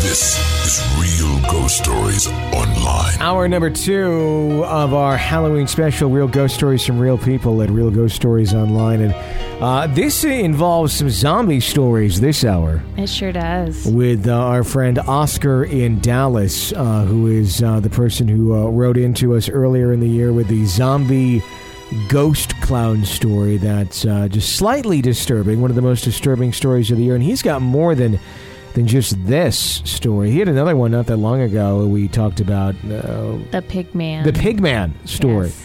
[0.00, 3.20] This is Real Ghost Stories Online.
[3.20, 7.90] Hour number two of our Halloween special, Real Ghost Stories from Real People at Real
[7.90, 9.00] Ghost Stories Online.
[9.02, 9.14] And
[9.62, 13.86] uh, this involves some zombie stories this hour It sure does.
[13.86, 18.68] with uh, our friend Oscar in Dallas, uh, who is uh, the person who uh,
[18.70, 21.42] wrote into us earlier in the year with the zombie
[22.08, 26.98] ghost clown story that's uh, just slightly disturbing, one of the most disturbing stories of
[26.98, 27.14] the year.
[27.14, 28.18] And he's got more than
[28.78, 30.30] than just this story.
[30.30, 31.84] He had another one not that long ago.
[31.88, 34.24] We talked about uh, The pig man.
[34.24, 35.48] the Pigman story.
[35.48, 35.64] Yes.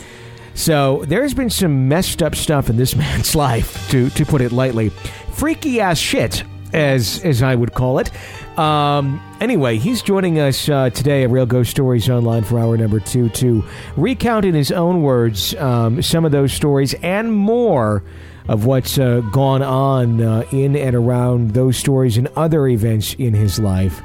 [0.55, 4.51] So there's been some messed up stuff in this man's life, to to put it
[4.51, 4.89] lightly.
[5.33, 8.09] Freaky ass shit, as as I would call it.
[8.57, 12.99] Um, anyway, he's joining us uh, today at Real Ghost Stories Online for hour number
[12.99, 13.63] two to
[13.95, 18.03] recount in his own words um, some of those stories and more
[18.47, 23.33] of what's uh, gone on uh, in and around those stories and other events in
[23.33, 24.01] his life.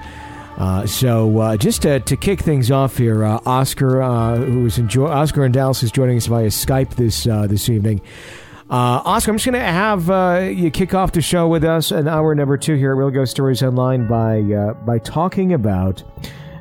[0.56, 4.77] Uh, so uh, just to, to kick things off here, uh, Oscar, uh, who is
[4.78, 8.00] enjoy- Oscar in Dallas, is joining us via Skype this this evening.
[8.70, 12.34] Oscar, I'm just going to have you kick off the show with us an hour
[12.34, 14.42] number two here at Real Ghost Stories Online by
[14.84, 16.03] by talking about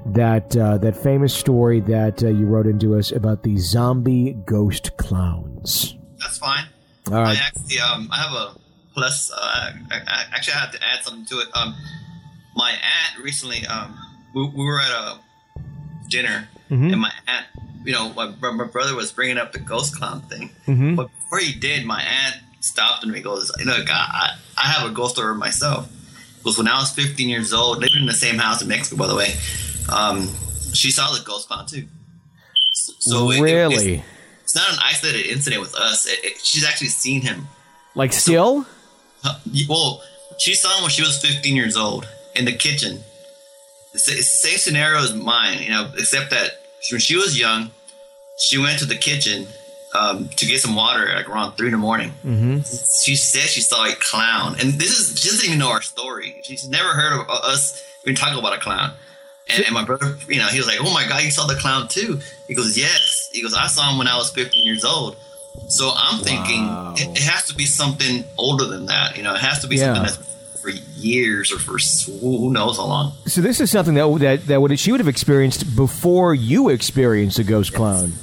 [0.05, 5.95] that that famous story that you wrote into us about the zombie ghost clowns.
[6.19, 6.67] That's fine.
[7.07, 7.37] All right.
[7.37, 8.55] I actually, um, I have a
[8.93, 9.31] plus.
[9.31, 9.37] Uh,
[9.91, 11.47] I, I, actually, I have to add something to it.
[11.55, 11.75] Um,
[12.55, 13.97] my aunt recently, um,
[14.33, 15.19] we, we were at a
[16.09, 16.91] dinner, Mhm.
[16.91, 17.45] and my aunt,
[17.85, 20.49] you know, my, my brother was bringing up the ghost clown thing.
[20.67, 20.95] Mhm.
[20.95, 24.93] But before he did, my aunt stopped and he goes, "Look, I, I have a
[24.93, 25.87] ghost story myself."
[26.39, 29.07] Because when I was 15 years old, living in the same house in Mexico, by
[29.07, 29.33] the way,
[29.91, 30.29] um,
[30.73, 31.87] she saw the ghost clown too.
[32.73, 34.03] So, so it- really,
[34.47, 36.05] it's, it's not an isolated incident with us.
[36.05, 37.47] It, it, she's actually seen him.
[37.95, 38.65] like still?
[39.23, 40.01] Uh, Well,
[40.37, 43.03] she saw him when she was 15 years old in the kitchen.
[43.93, 46.51] The same scenario as mine, you know, except that
[46.91, 47.71] when she was young,
[48.37, 49.47] she went to the kitchen
[49.95, 52.11] um, to get some water like around three in the morning.
[52.23, 52.59] Mm-hmm.
[53.03, 56.39] She said she saw a clown, and this is she doesn't even know our story.
[56.43, 58.91] She's never heard of us even talking about a clown.
[59.49, 61.55] And, and my brother, you know, he was like, "Oh my god, you saw the
[61.55, 64.83] clown too?" He goes, "Yes." He goes, "I saw him when I was 15 years
[64.83, 65.15] old."
[65.69, 66.93] So I'm thinking Wow.
[66.97, 69.17] it, it has to be something older than that.
[69.17, 69.93] You know, it has to be Yeah.
[69.95, 71.77] something that's for years or for
[72.19, 73.13] who knows how long.
[73.25, 77.39] So this is something that that that would she would have experienced before you experienced
[77.39, 78.13] a ghost clown.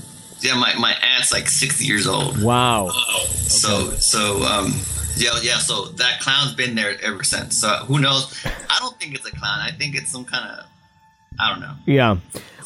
[0.41, 2.43] Yeah, my, my aunt's like 60 years old.
[2.43, 2.91] Wow.
[3.49, 4.75] So so um
[5.17, 7.59] yeah yeah so that clown's been there ever since.
[7.59, 8.45] So who knows?
[8.45, 9.61] I don't think it's a clown.
[9.61, 10.67] I think it's some kind of
[11.39, 11.75] I don't know.
[11.87, 12.17] Yeah.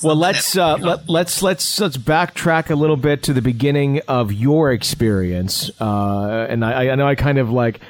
[0.02, 4.32] Well, let's uh, let, let's let's let's backtrack a little bit to the beginning of
[4.32, 5.70] your experience.
[5.80, 7.80] Uh, and I, I know I kind of like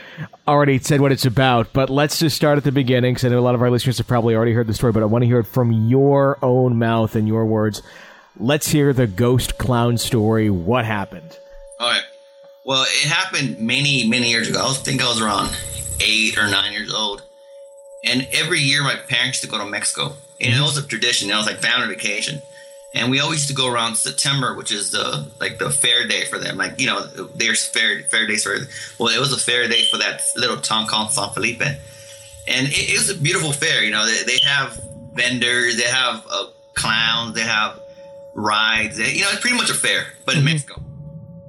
[0.46, 3.38] already said what it's about, but let's just start at the beginning because I know
[3.38, 5.26] a lot of our listeners have probably already heard the story, but I want to
[5.26, 7.82] hear it from your own mouth and your words.
[8.38, 10.48] Let's hear the ghost clown story.
[10.48, 11.38] What happened?
[11.78, 12.04] All right.
[12.64, 14.66] Well, it happened many many years ago.
[14.66, 15.54] I think I was around
[16.00, 17.22] eight or nine years old,
[18.04, 21.30] and every year my parents used to go to Mexico, and it was a tradition.
[21.30, 22.42] It was like family vacation,
[22.94, 26.24] and we always used to go around September, which is the like the fair day
[26.24, 26.56] for them.
[26.56, 28.56] Like you know, there's fair fair days for.
[28.98, 32.90] Well, it was a fair day for that little town called San Felipe, and it,
[32.90, 33.82] it was a beautiful fair.
[33.82, 34.80] You know, they, they have
[35.14, 37.80] vendors, they have uh, clowns, they have
[38.34, 38.96] rides.
[38.96, 40.80] They, you know, it's pretty much a fair, but in Mexico.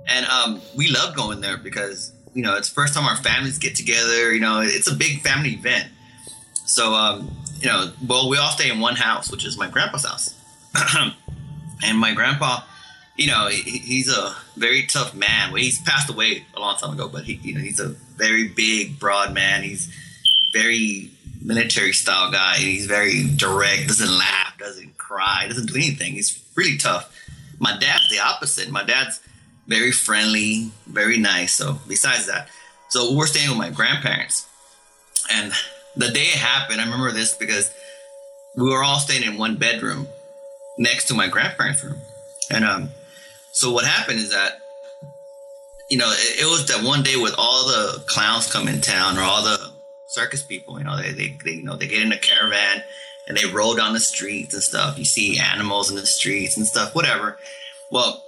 [0.08, 3.60] And um, we love going there because you know it's the first time our families
[3.60, 4.34] get together.
[4.34, 5.88] You know, it's a big family event.
[6.66, 10.06] So um, you know, well, we all stay in one house, which is my grandpa's
[10.06, 10.36] house.
[11.84, 12.62] and my grandpa,
[13.18, 15.52] you know, he, he's a very tough man.
[15.52, 18.48] Well, he's passed away a long time ago, but he, you know, he's a very
[18.48, 19.64] big, broad man.
[19.64, 19.94] He's
[20.54, 21.12] very
[21.42, 22.56] military style guy.
[22.56, 23.88] He's very direct.
[23.88, 24.58] Doesn't laugh.
[24.58, 25.46] Doesn't cry.
[25.48, 26.14] Doesn't do anything.
[26.14, 27.16] He's really tough.
[27.60, 28.70] My dad's the opposite.
[28.70, 29.22] My dad's
[29.68, 31.54] very friendly, very nice.
[31.54, 32.50] So besides that,
[32.90, 34.48] so we're staying with my grandparents,
[35.32, 35.54] and
[35.96, 37.74] the day it happened, I remember this because
[38.56, 40.08] we were all staying in one bedroom
[40.78, 42.02] next to my grandparents' room,
[42.50, 42.92] and um,
[43.52, 44.60] so what happened is that
[45.90, 49.18] you know it, it was that one day with all the clowns come in town
[49.18, 49.72] or all the
[50.08, 50.78] circus people.
[50.78, 52.84] You know they they, they you know they get in a caravan
[53.28, 54.98] and they roll down the streets and stuff.
[54.98, 57.38] You see animals in the streets and stuff, whatever.
[57.92, 58.24] Well,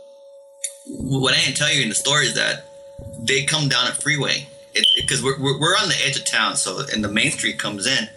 [0.87, 2.63] what I didn't tell you in the story is that
[3.19, 4.47] they come down a freeway
[4.95, 7.85] because we're, we're we're on the edge of town, so and the main street comes
[7.87, 8.07] in,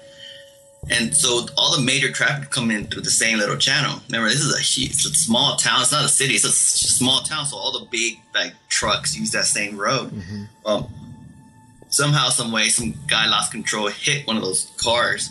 [0.91, 4.01] and so all the major traffic come in through the same little channel.
[4.09, 5.83] Remember, this is a huge, it's a small town.
[5.83, 6.35] It's not a city.
[6.35, 10.13] It's a small town, so all the big like trucks use that same road.
[10.65, 10.91] Well,
[11.89, 15.31] somehow, some way, some guy lost control, hit one of those cars.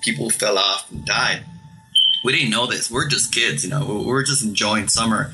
[0.00, 1.42] People fell off and died.
[2.24, 2.90] We didn't know this.
[2.90, 3.84] We're just kids, you know.
[3.84, 5.32] We We're just enjoying summer,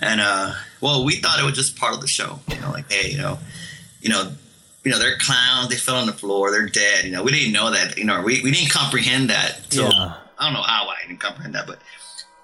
[0.00, 2.40] and uh, well, we thought it was just part of the show.
[2.48, 3.38] You know, like hey, you know,
[4.00, 4.32] you know,
[4.84, 5.68] you know, they're clowns.
[5.68, 6.50] They fell on the floor.
[6.50, 7.04] They're dead.
[7.04, 7.96] You know, we didn't know that.
[7.96, 9.60] You know, we, we didn't comprehend that.
[9.72, 10.14] So Yeah.
[10.38, 11.78] I don't know how I didn't comprehend that, but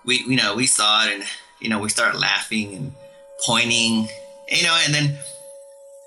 [0.05, 1.25] we, you know, we saw it, and
[1.61, 2.93] you know, we started laughing and
[3.45, 4.09] pointing.
[4.49, 5.19] You know, and then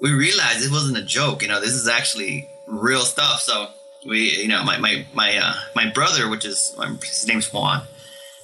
[0.02, 1.42] we realized it wasn't a joke.
[1.42, 3.42] You know, this is actually real stuff.
[3.42, 3.68] So
[4.08, 7.84] we, you know, my my my uh, my brother, which is um, his name's Juan.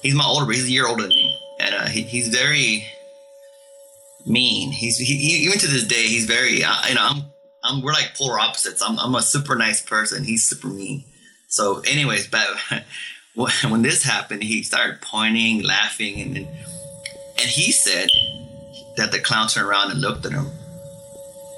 [0.02, 0.50] He's my older.
[0.52, 2.86] He's a year older than me, and uh, he, he's very
[4.26, 4.72] mean.
[4.72, 6.62] He's he, he, even to this day, he's very.
[6.62, 7.24] Uh, you know, I'm
[7.62, 8.82] I'm we're like polar opposites.
[8.82, 10.24] I'm I'm a super nice person.
[10.24, 11.04] He's super mean.
[11.48, 12.46] So, anyways, but
[13.34, 18.08] when this happened, he started pointing, laughing, and and he said
[18.96, 20.46] that the clown turned around and looked at him,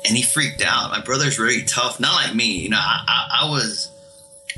[0.07, 0.91] and he freaked out.
[0.91, 2.61] My brother's really tough, not like me.
[2.61, 3.89] You know, I I, I was.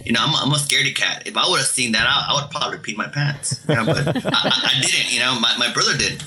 [0.05, 1.23] You know, I'm, I'm a scaredy cat.
[1.25, 3.65] If I would have seen that, I, I would probably peed my pants.
[3.69, 5.13] You know, but I, I, didn't.
[5.15, 6.21] You know, my, my brother did,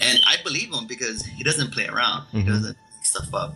[0.00, 2.26] and I believe him because he doesn't play around.
[2.32, 2.48] He mm-hmm.
[2.48, 3.54] doesn't make stuff up.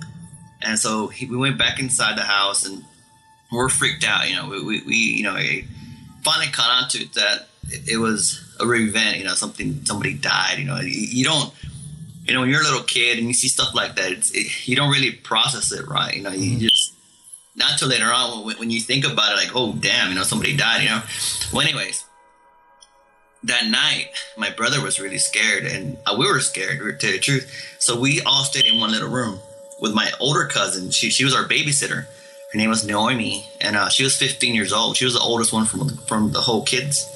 [0.62, 2.84] And so he, we went back inside the house, and
[3.52, 4.28] we're freaked out.
[4.28, 5.64] You know, we, we, we you know, I
[6.22, 9.18] finally caught on to it that it, it was a real event.
[9.18, 10.58] You know, something somebody died.
[10.58, 11.52] You know, you, you don't.
[12.26, 14.68] You know, when you're a little kid and you see stuff like that, it's, it,
[14.68, 16.14] you don't really process it right.
[16.14, 16.92] You know, you just
[17.56, 20.24] not till later on when, when you think about it, like, oh damn, you know,
[20.24, 20.82] somebody died.
[20.82, 21.02] You know.
[21.52, 22.04] Well, anyways,
[23.44, 27.16] that night, my brother was really scared, and uh, we were scared, to tell you
[27.16, 27.76] the truth.
[27.78, 29.40] So we all stayed in one little room
[29.80, 30.90] with my older cousin.
[30.90, 32.06] She she was our babysitter.
[32.52, 34.96] Her name was Naomi, and uh, she was 15 years old.
[34.96, 37.06] She was the oldest one from from the whole kids.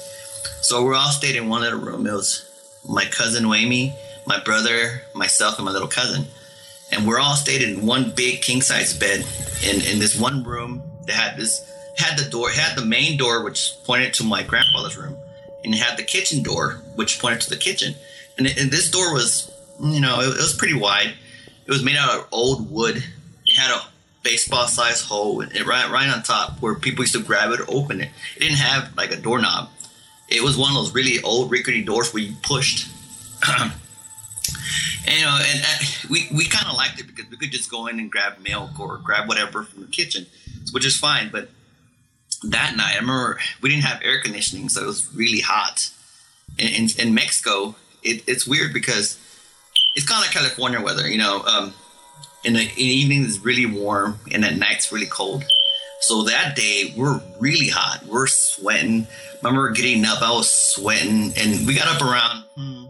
[0.61, 2.05] So we all stayed in one little room.
[2.05, 2.49] It was
[2.87, 3.93] my cousin Noemi,
[4.25, 6.25] my brother, myself, and my little cousin,
[6.91, 9.25] and we're all stayed in one big king size bed
[9.63, 13.43] in in this one room that had this had the door had the main door
[13.43, 15.17] which pointed to my grandfather's room
[15.63, 17.93] and had the kitchen door which pointed to the kitchen
[18.37, 21.13] and, and this door was you know it, it was pretty wide
[21.65, 23.81] it was made out of old wood it had a
[24.23, 27.65] baseball sized hole it, right, right on top where people used to grab it or
[27.67, 29.69] open it it didn't have like a doorknob
[30.29, 32.87] it was one of those really old rickety doors where you pushed
[35.05, 37.69] and, you know, and uh, we, we kind of liked it because we could just
[37.69, 40.25] go in and grab milk or grab whatever from the kitchen,
[40.71, 41.29] which is fine.
[41.31, 41.49] But
[42.43, 45.89] that night, I remember we didn't have air conditioning, so it was really hot.
[46.57, 49.17] In, in, in Mexico, it, it's weird because
[49.95, 51.41] it's kind of like California weather, you know.
[51.43, 51.73] Um,
[52.43, 55.43] in the, in the evening, it's really warm, and at night, it's really cold.
[56.01, 58.05] So that day, we're really hot.
[58.05, 59.07] We're sweating.
[59.43, 62.85] I remember getting up, I was sweating, and we got up around, hmm,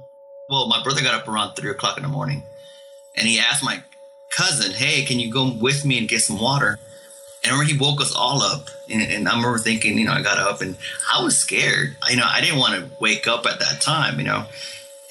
[0.49, 2.43] well, my brother got up around three o'clock in the morning,
[3.15, 3.83] and he asked my
[4.31, 6.79] cousin, "Hey, can you go with me and get some water?"
[7.43, 10.21] And remember he woke us all up, and, and I remember thinking, you know, I
[10.21, 10.77] got up and
[11.13, 11.97] I was scared.
[12.09, 14.45] You know, I didn't want to wake up at that time, you know.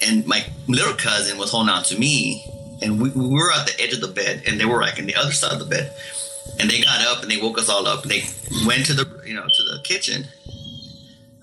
[0.05, 2.45] And my little cousin was holding on to me,
[2.83, 5.07] and we, we were at the edge of the bed, and they were like on
[5.07, 5.95] the other side of the bed.
[6.59, 8.03] And they got up and they woke us all up.
[8.03, 8.25] They
[8.67, 10.25] went to the, you know, to the kitchen.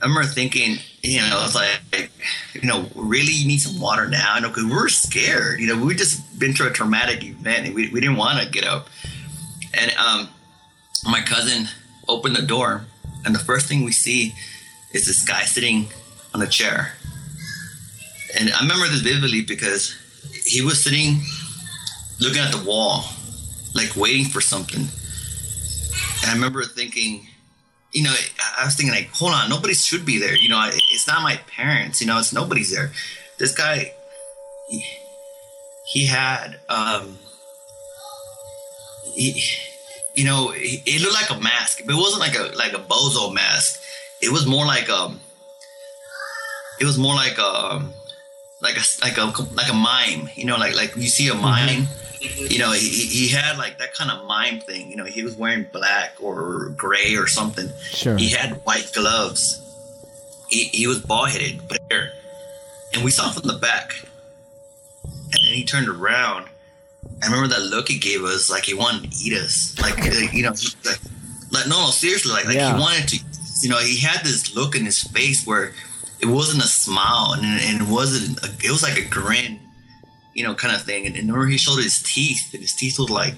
[0.02, 2.12] I remember thinking, you know, I was like,
[2.54, 4.36] you know, really, you need some water now?
[4.36, 5.60] You know, because we're scared.
[5.60, 8.50] You know, we just been through a traumatic event, and we, we didn't want to
[8.50, 8.88] get up.
[9.74, 10.30] And um,
[11.06, 11.68] my cousin
[12.08, 12.86] opened the door,
[13.26, 14.34] and the first thing we see
[14.94, 15.88] is this guy sitting
[16.34, 16.94] on a chair.
[18.38, 19.96] And I remember this vividly because
[20.46, 21.22] he was sitting
[22.20, 23.06] looking at the wall,
[23.74, 24.82] like waiting for something.
[26.22, 27.28] And I remember thinking,
[27.94, 28.14] you know,
[28.60, 30.36] I was thinking like, hold on, nobody should be there.
[30.36, 32.02] You know, it's not my parents.
[32.02, 32.92] You know, it's nobody's there.
[33.38, 33.94] This guy,
[34.68, 34.86] he,
[35.92, 37.18] he had, um,
[39.16, 39.42] he,
[40.16, 43.34] you know, it, looked like a mask, but it wasn't like a like a bozo
[43.34, 43.82] mask.
[44.22, 45.20] It was more like um,
[46.80, 47.86] it was more like a
[48.62, 50.30] like a like a like a mime.
[50.36, 51.42] You know, like like you see a mm-hmm.
[51.42, 51.88] mime.
[52.22, 54.90] You know, he, he had like that kind of mime thing.
[54.90, 57.70] You know, he was wearing black or gray or something.
[57.92, 58.18] Sure.
[58.18, 59.66] He had white gloves.
[60.50, 62.12] He, he was bald headed, but hair.
[62.94, 63.94] And we saw him from the back.
[65.04, 66.48] And then he turned around.
[67.22, 69.80] I remember that look he gave us, like he wanted to eat us.
[69.82, 71.00] Like, like, uh, you know, like,
[71.52, 72.74] like no, no, seriously, like, like Yeah.
[72.76, 73.20] he wanted to,
[73.62, 75.74] you know, he had this look in his face where
[76.22, 79.60] it wasn't a smile and, and it wasn't, a, it was like a grin,
[80.34, 81.06] you know, kind of thing.
[81.06, 83.36] And, and remember he showed his teeth, and his teeth was like,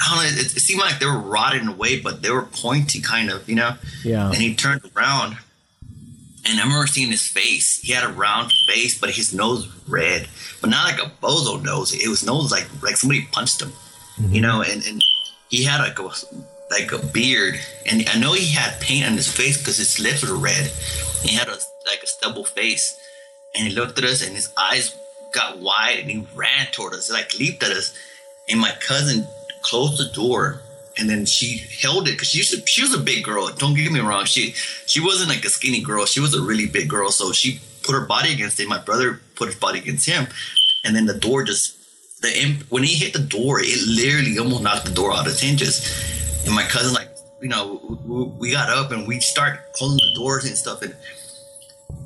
[0.00, 0.40] I don't know.
[0.40, 3.56] It, it seemed like they were rotting away, but they were pointy, kind of, you
[3.56, 3.74] know.
[4.04, 4.26] Yeah.
[4.26, 5.38] And he turned around,
[6.46, 7.80] and I remember seeing his face.
[7.80, 10.28] He had a round face, but his nose was red,
[10.60, 11.92] but not like a bozo nose.
[11.92, 13.72] It was nose like like somebody punched him,
[14.18, 14.40] you mm-hmm.
[14.40, 14.62] know.
[14.62, 15.02] And and
[15.48, 16.08] he had like a
[16.70, 20.28] like a beard, and I know he had paint on his face because his lips
[20.28, 20.70] were red.
[21.22, 22.98] He had a like a stubble face,
[23.54, 24.96] and he looked at us, and his eyes
[25.32, 27.94] got wide, and he ran toward us, like leaped at us.
[28.48, 29.26] And my cousin
[29.62, 30.62] closed the door,
[30.98, 33.48] and then she held it because she used to, she was a big girl.
[33.48, 34.52] Don't get me wrong, she
[34.86, 36.06] she wasn't like a skinny girl.
[36.06, 38.68] She was a really big girl, so she put her body against it.
[38.68, 40.26] My brother put his body against him,
[40.84, 41.76] and then the door just
[42.20, 45.40] the when he hit the door, it literally almost knocked the door out of its
[45.40, 45.80] hinges.
[46.48, 47.10] And my cousin, like,
[47.42, 47.98] you know,
[48.38, 50.80] we, got up and we start closing the doors and stuff.
[50.80, 50.96] And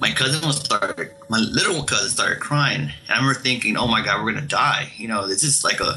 [0.00, 2.80] my cousin was started, my little cousin started crying.
[2.80, 4.90] And I remember thinking, oh my God, we're going to die.
[4.96, 5.96] You know, this is like a,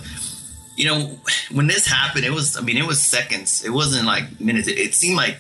[0.77, 1.17] you know,
[1.51, 3.65] when this happened, it was, I mean, it was seconds.
[3.65, 4.67] It wasn't like minutes.
[4.67, 5.37] It, it seemed like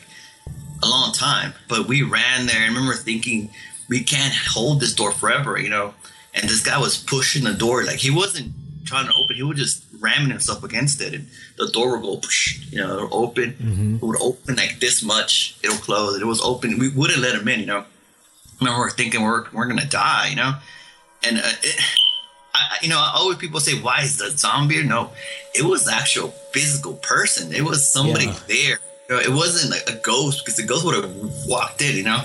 [0.81, 1.53] a long time.
[1.69, 2.59] But we ran there.
[2.59, 3.51] I remember thinking,
[3.87, 5.93] we can't hold this door forever, you know.
[6.33, 7.83] And this guy was pushing the door.
[7.83, 8.51] Like, he wasn't
[8.83, 12.21] trying to open, he would just ramming himself against it, and the door would go,
[12.69, 13.53] you know, it'll open.
[13.53, 13.95] Mm-hmm.
[13.95, 16.21] It would open like this much, it'll close.
[16.21, 16.79] It was open.
[16.79, 17.85] We wouldn't let him in, you know.
[18.61, 20.53] I remember thinking we're we're gonna die, you know,
[21.27, 21.81] and uh, it,
[22.53, 25.11] I, you know, always people say, "Why is the zombie?" No,
[25.53, 27.53] it was actual physical person.
[27.53, 28.39] It was somebody yeah.
[28.47, 28.79] there.
[29.09, 31.13] You know, it wasn't like a ghost because the ghost would have
[31.47, 32.21] walked in, you know.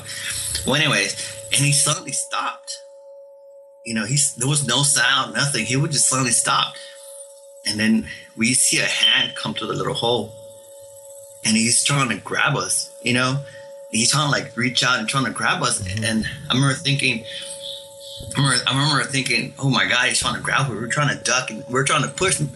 [0.66, 1.12] Well, anyways,
[1.52, 2.78] and he suddenly stopped.
[3.84, 5.64] You know, he's there was no sound, nothing.
[5.64, 6.75] He would just suddenly stop
[7.66, 10.32] and then we see a hand come through the little hole.
[11.44, 13.40] And he's trying to grab us you know?
[13.90, 15.82] He's trying to like reach out and trying to grab us.
[15.82, 16.04] Mm-hmm.
[16.04, 17.24] and i remember thinking
[18.36, 20.70] I remember, I remember thinking oh my god he's trying to grab us.
[20.70, 22.48] We are trying to duck and we are trying to push him.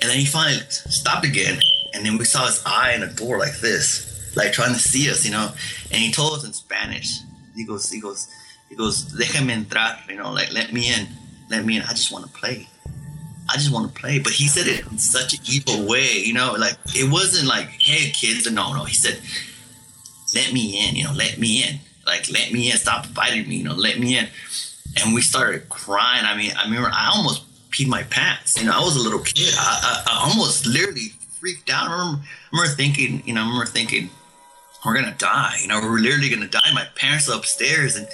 [0.00, 1.58] And then he finally stopped again.
[1.94, 5.10] And then we saw his eye in the door like this like trying to see
[5.10, 5.50] us you know?
[5.90, 7.18] And he told us in spanish.
[7.54, 8.28] He goes he goes
[8.68, 11.08] he goes déjame entrar you know like let me in
[11.50, 11.82] let me in.
[11.82, 12.68] I just want to play
[13.48, 14.18] I just want to play.
[14.18, 17.66] But he said it in such an evil way, you know, like it wasn't like,
[17.80, 18.84] hey, kids, no, no.
[18.84, 19.20] He said,
[20.34, 21.80] let me in, you know, let me in.
[22.06, 24.28] Like, let me in, stop fighting me, you know, let me in.
[24.96, 26.24] And we started crying.
[26.24, 28.60] I mean, I remember I almost peed my pants.
[28.60, 29.54] You know, I was a little kid.
[29.56, 31.88] I, I, I almost literally freaked out.
[31.88, 34.10] I remember, I remember thinking, you know, I remember thinking,
[34.84, 35.58] we're gonna die.
[35.62, 36.60] You know, we're literally gonna die.
[36.74, 38.06] My parents are upstairs, and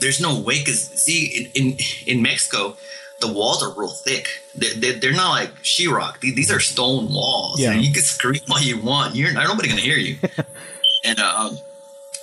[0.00, 0.62] there's no way.
[0.62, 2.76] Cause see, in in, in Mexico,
[3.20, 4.28] the walls are real thick.
[4.54, 6.20] They're, they're, not like sheetrock.
[6.20, 7.60] These are stone walls.
[7.60, 7.74] Yeah.
[7.74, 9.14] you can scream all you want.
[9.14, 10.18] You're nobody gonna hear you.
[11.04, 11.58] and um,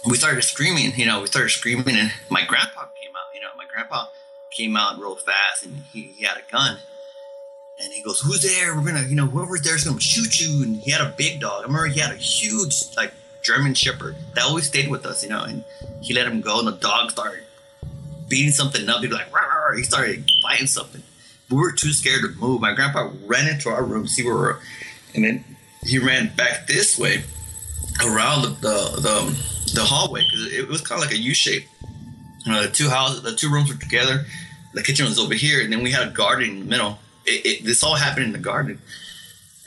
[0.07, 0.93] we started screaming.
[0.95, 3.33] You know, we started screaming, and my grandpa came out.
[3.33, 4.07] You know, my grandpa
[4.51, 6.77] came out real fast, and he, he had a gun.
[7.83, 8.75] And he goes, "Who's there?
[8.75, 11.62] We're gonna, you know, whoever's there's gonna shoot you." And he had a big dog.
[11.62, 15.24] I remember he had a huge, like, German Shepherd that always stayed with us.
[15.24, 15.63] You know, and
[16.01, 17.43] he let him go, and the dog started
[18.27, 19.01] beating something up.
[19.01, 19.41] He'd be like, rah,
[19.75, 21.03] he started fighting something.
[21.50, 22.62] We were too scared to move.
[22.62, 24.60] My grandpa ran into our room, see where we were,
[25.13, 25.44] and then
[25.84, 27.24] he ran back this way
[28.06, 31.65] around the the the, the hallway because it was kind of like a U shape.
[32.46, 34.25] You uh, know, the two houses, the two rooms were together.
[34.74, 36.98] The kitchen was over here, and then we had a garden in the middle.
[37.25, 38.80] It, it, this all happened in the garden,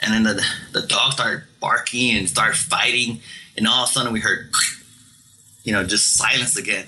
[0.03, 3.21] and then the the dog started barking and started fighting,
[3.57, 4.51] and all of a sudden we heard,
[5.63, 6.87] you know, just silence again.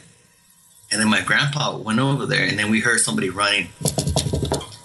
[0.96, 3.68] And then my grandpa went over there, and then we heard somebody running.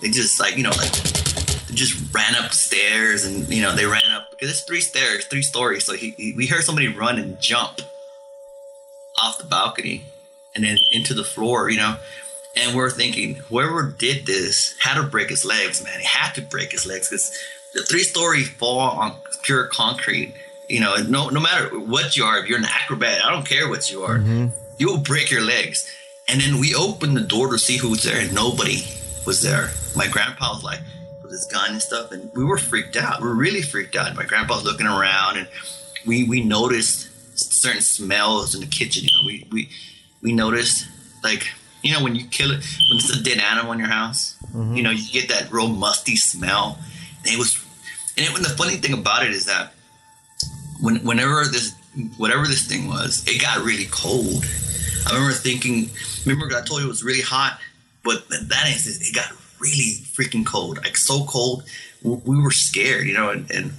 [0.02, 3.74] They just like you know like they just ran up the stairs, and you know
[3.74, 5.86] they ran up because it's three stairs, three stories.
[5.86, 7.80] So he, he, we heard somebody run and jump
[9.24, 10.04] off the balcony,
[10.54, 11.70] and then into the floor.
[11.70, 11.96] You know,
[12.58, 15.98] and we're thinking whoever did this had to break his legs, man.
[15.98, 17.40] He had to break his legs because
[17.74, 20.34] the three story fall on pure concrete.
[20.68, 23.70] You know, no no matter what you are, if you're an acrobat, I don't care
[23.70, 24.18] what you are.
[24.18, 25.88] Mm-hmm you will break your legs.
[26.32, 28.86] And then we opened the door to see who was there, and nobody
[29.28, 29.70] was there.
[29.98, 30.80] My grandpa was like
[31.22, 33.22] with his gun and stuff, and we were freaked out.
[33.22, 34.16] We were really freaked out.
[34.16, 35.48] My grandpa was looking around, and
[36.06, 39.04] we we noticed certain smells in the kitchen.
[39.04, 39.70] You know, we we
[40.22, 40.88] we noticed
[41.22, 41.52] like
[41.84, 44.38] you know when you kill it when it's a dead animal in your house.
[44.54, 44.76] Mm-hmm.
[44.76, 46.80] You know, you get that real musty smell.
[47.26, 47.62] And it was,
[48.18, 49.74] and it, and the funny thing about it is that
[50.80, 51.76] when whenever this
[52.16, 54.46] whatever this thing was, it got really cold
[55.08, 55.90] I remember thinking,
[56.26, 57.60] remember I told you it was really hot,
[58.04, 61.64] but that it got really freaking cold, like so cold.
[62.04, 63.30] We were scared, you know.
[63.30, 63.74] And, and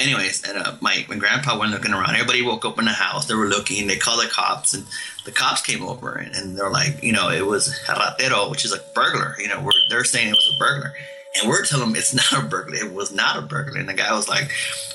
[0.00, 2.14] anyways, and uh, my my grandpa went looking around.
[2.14, 3.26] Everybody woke up in the house.
[3.26, 3.86] They were looking.
[3.86, 4.86] They called the cops, and
[5.24, 8.72] the cops came over, and, and they're like, you know, it was ratero, which is
[8.72, 9.36] a burglar.
[9.38, 10.94] You know, they're saying it was a burglar.
[11.40, 12.78] And we're telling him it's not a burglary.
[12.78, 13.80] It was not a burglary.
[13.80, 14.50] And the guy was like,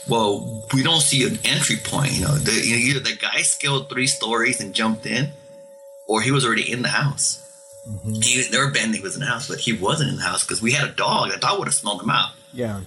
[0.07, 2.13] "Well, we don't see an entry point.
[2.13, 5.29] You know, the, you know, either the guy scaled three stories and jumped in,
[6.07, 7.43] or he was already in the house.
[8.21, 10.43] He they were betting he was in the house, but he wasn't in the house
[10.43, 11.31] because we had a dog.
[11.31, 12.31] The dog would have smelled him out.
[12.53, 12.81] Yeah.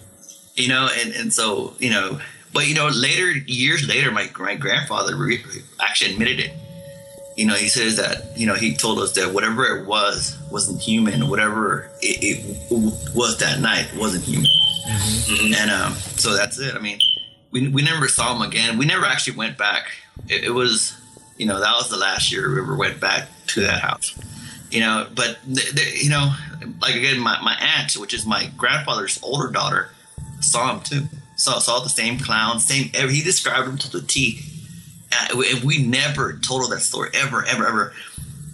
[0.54, 2.20] You know, and and so you know,
[2.52, 5.42] but you know, later years later, my my grandfather re-
[5.80, 6.52] actually admitted it.
[7.36, 10.80] You know, he says that you know he told us that whatever it was wasn't
[10.82, 11.28] human.
[11.30, 12.18] Whatever it,
[12.70, 14.50] it was that night wasn't human.
[15.56, 16.74] And um, so that's it.
[16.74, 16.98] I mean,
[17.52, 18.76] we we never saw him again.
[18.76, 19.92] We never actually went back.
[20.28, 20.94] It, it was,
[21.40, 24.14] you know, that was the last year we ever went back to that house.
[24.70, 26.34] You know, but you know,
[26.82, 29.88] like again, my, my aunt, which is my grandfather's older daughter,
[30.40, 31.06] saw him too.
[31.36, 32.90] Saw saw the same clown, same.
[33.08, 34.40] He described him to the T.
[35.10, 37.92] Uh, we- and we never told her that story ever, ever, ever.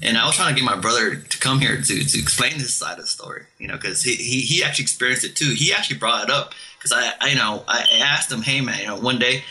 [0.00, 2.75] And I was trying to get my brother to come here to, to explain this
[2.75, 5.52] side of the story, you know, because he, he he actually experienced it too.
[5.57, 8.78] He actually brought it up because I, I you know I asked him, hey man,
[8.78, 9.43] you know, one day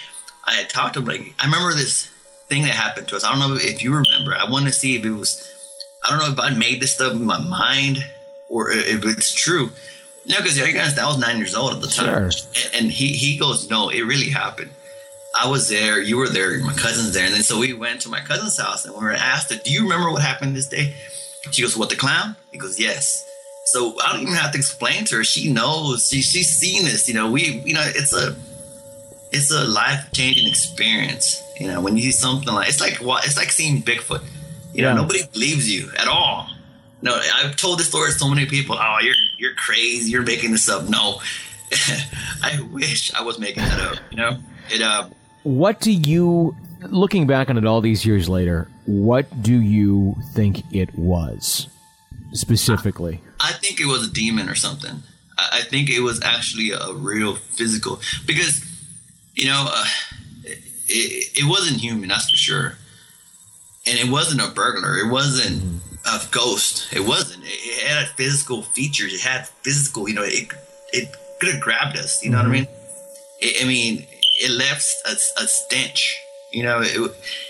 [0.46, 2.10] I had talked to him like I remember this
[2.48, 3.24] thing that happened to us.
[3.24, 4.36] I don't know if you remember.
[4.36, 5.52] I want to see if it was
[6.06, 8.06] I don't know if I made this stuff in my mind
[8.50, 9.72] or if it's true.
[10.28, 12.50] Know, because you guys, I was nine years old at the time, Sure.
[12.74, 14.72] and, and he he goes, no, it really happened.
[15.40, 18.10] I was there, you were there, my cousin's there, and then so we went to
[18.10, 20.96] my cousin's house and we were asked "Do you remember what happened this day?"
[21.52, 23.24] She goes, "What the clown?" He goes, "Yes."
[23.68, 25.24] So I don't even have to explain to her.
[25.24, 26.08] She knows.
[26.10, 27.08] She she's seen this.
[27.08, 28.36] You know, we you know it's a
[29.32, 31.42] it's a life changing experience.
[31.60, 34.22] You know, when you see something like it's like what it's like seeing Bigfoot.
[34.74, 34.96] You know, Yeah.
[34.96, 36.50] nobody believes you at all.
[37.02, 38.76] No, I've told this story to so many people.
[38.80, 40.12] Oh, you're you're crazy.
[40.12, 40.90] You're making this up.
[40.90, 41.22] No,
[42.44, 43.98] I wish I was making that up.
[44.12, 44.38] You know,
[44.70, 44.82] it.
[44.82, 45.10] Uh,
[45.44, 46.56] What do you,
[46.90, 51.68] looking back on it all these years later, what do you think it was
[52.34, 53.22] specifically?
[53.40, 55.04] I think it was a demon or something.
[55.38, 58.66] I, I think it was actually a real physical because,
[59.36, 59.86] you know, uh,
[60.88, 62.78] it, it wasn't human, that's for sure.
[63.88, 64.98] And it wasn't a burglar.
[64.98, 66.88] It wasn't a ghost.
[66.94, 67.44] It wasn't.
[67.44, 69.14] It, it had physical features.
[69.14, 70.10] It had physical.
[70.10, 70.52] You know, it
[70.92, 72.24] it could have grabbed us.
[72.24, 72.68] You know what I mean?
[73.40, 74.08] It, I mean,
[74.42, 76.20] it left a, a stench.
[76.52, 76.96] You know, it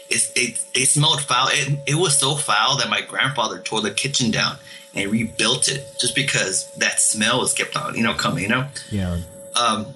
[0.09, 1.47] it it, it smelled foul.
[1.51, 4.57] It, it was so foul that my grandfather tore the kitchen down
[4.93, 7.95] and rebuilt it just because that smell was kept on.
[7.95, 8.43] You know, coming.
[8.43, 9.19] You know Yeah.
[9.57, 9.93] um,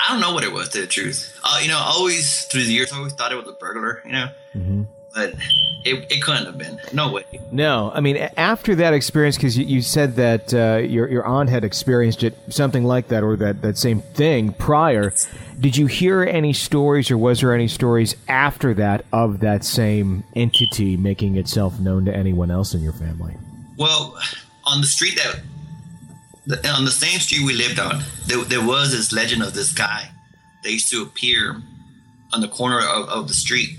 [0.00, 0.68] I don't know what it was.
[0.70, 3.48] To the truth, uh, you know, always through the years, I always thought it was
[3.48, 4.02] a burglar.
[4.04, 4.28] You know,
[5.14, 5.34] but
[5.84, 6.78] it, it couldn't have been.
[6.92, 7.24] No way.
[7.50, 11.48] No, I mean after that experience, because you, you said that uh, your your aunt
[11.48, 15.12] had experienced it, something like that, or that that same thing prior.
[15.58, 20.24] Did you hear any stories, or was there any stories after that of that same
[20.34, 23.34] entity making itself known to anyone else in your family?
[23.78, 24.18] Well,
[24.64, 25.40] on the street that,
[26.46, 29.72] the, on the same street we lived on, there, there was this legend of this
[29.72, 30.10] guy
[30.62, 31.60] that used to appear
[32.32, 33.78] on the corner of, of the street,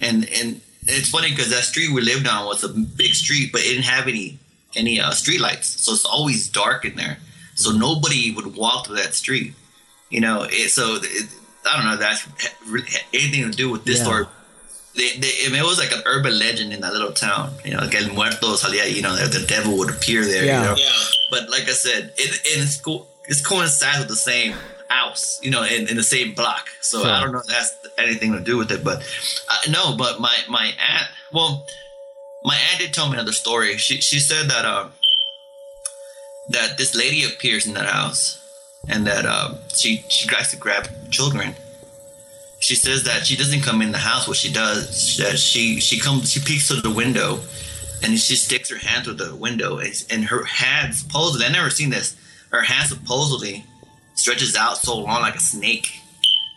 [0.00, 3.60] and and it's funny because that street we lived on was a big street, but
[3.62, 4.38] it didn't have any
[4.74, 7.18] any uh, street lights, so it's always dark in there.
[7.54, 9.54] So nobody would walk through that street,
[10.10, 10.42] you know.
[10.48, 11.28] It, so it,
[11.66, 14.04] I don't know if that's anything to do with this Yeah.
[14.04, 14.26] story.
[14.96, 17.52] They, they, it was like an urban legend in that little town.
[17.64, 20.44] You know, like El Muerto salía, you know, the devil would appear there.
[20.44, 20.74] Yeah.
[20.74, 20.92] You know?
[21.30, 24.54] But like I said, it, it it's, co- it's coincides with the same
[24.88, 26.68] house, you know, in, in the same block.
[26.80, 27.10] So Sure.
[27.10, 28.82] I don't know if that's anything to do with it.
[28.82, 28.98] But
[29.50, 31.66] uh, no, but my, my aunt, well,
[32.44, 33.76] my aunt did tell me another story.
[33.76, 34.92] She, she said that, um,
[36.50, 38.40] that this lady appears in that house
[38.88, 41.54] and that um, she, she tries to grab children
[42.66, 44.26] she says that she doesn't come in the house.
[44.26, 47.38] What she does, that she she comes, she peeks through the window,
[48.02, 51.70] and she sticks her hand through the window, and, and her hand supposedly, I never
[51.70, 52.16] seen this.
[52.50, 53.64] Her hand supposedly
[54.16, 56.00] stretches out so long like a snake.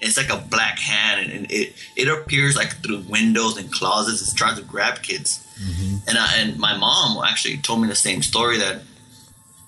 [0.02, 4.24] It's like a black hand, and it it appears like through windows and closets.
[4.24, 5.46] It's trying to grab kids.
[5.62, 6.10] Mm-hmm.
[6.10, 8.82] And I, and my mom actually told me the same story that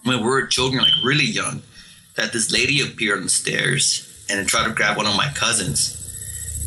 [0.06, 1.62] when we were children, like really young,
[2.16, 6.01] that this lady appeared on the stairs and tried to grab one of my cousins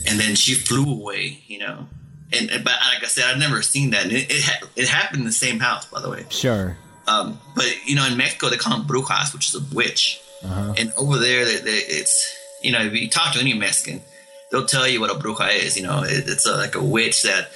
[0.06, 1.86] and then she flew away, you know.
[2.32, 4.04] And, and- but like I said, I've never seen that.
[4.04, 6.24] And it it, ha- it happened in the same house, by the way.
[6.30, 6.76] Sure.
[7.06, 10.20] Um, but you know, in Mexico they call them brujas, which is a witch.
[10.76, 14.00] And over there, they, they, it's you know, if you talk to any Mexican,
[14.50, 15.76] they'll tell you what a bruja is.
[15.76, 17.48] You know, it, it's a, like a witch that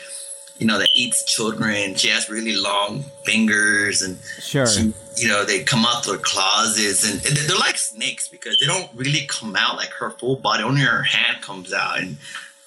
[0.59, 1.94] you know that eats children.
[1.94, 4.66] She has really long fingers, and Sure.
[4.66, 8.66] she, you know, they come out their closets, and, and they're like snakes because they
[8.66, 10.62] don't really come out like her full body.
[10.62, 12.16] Only her hand comes out, and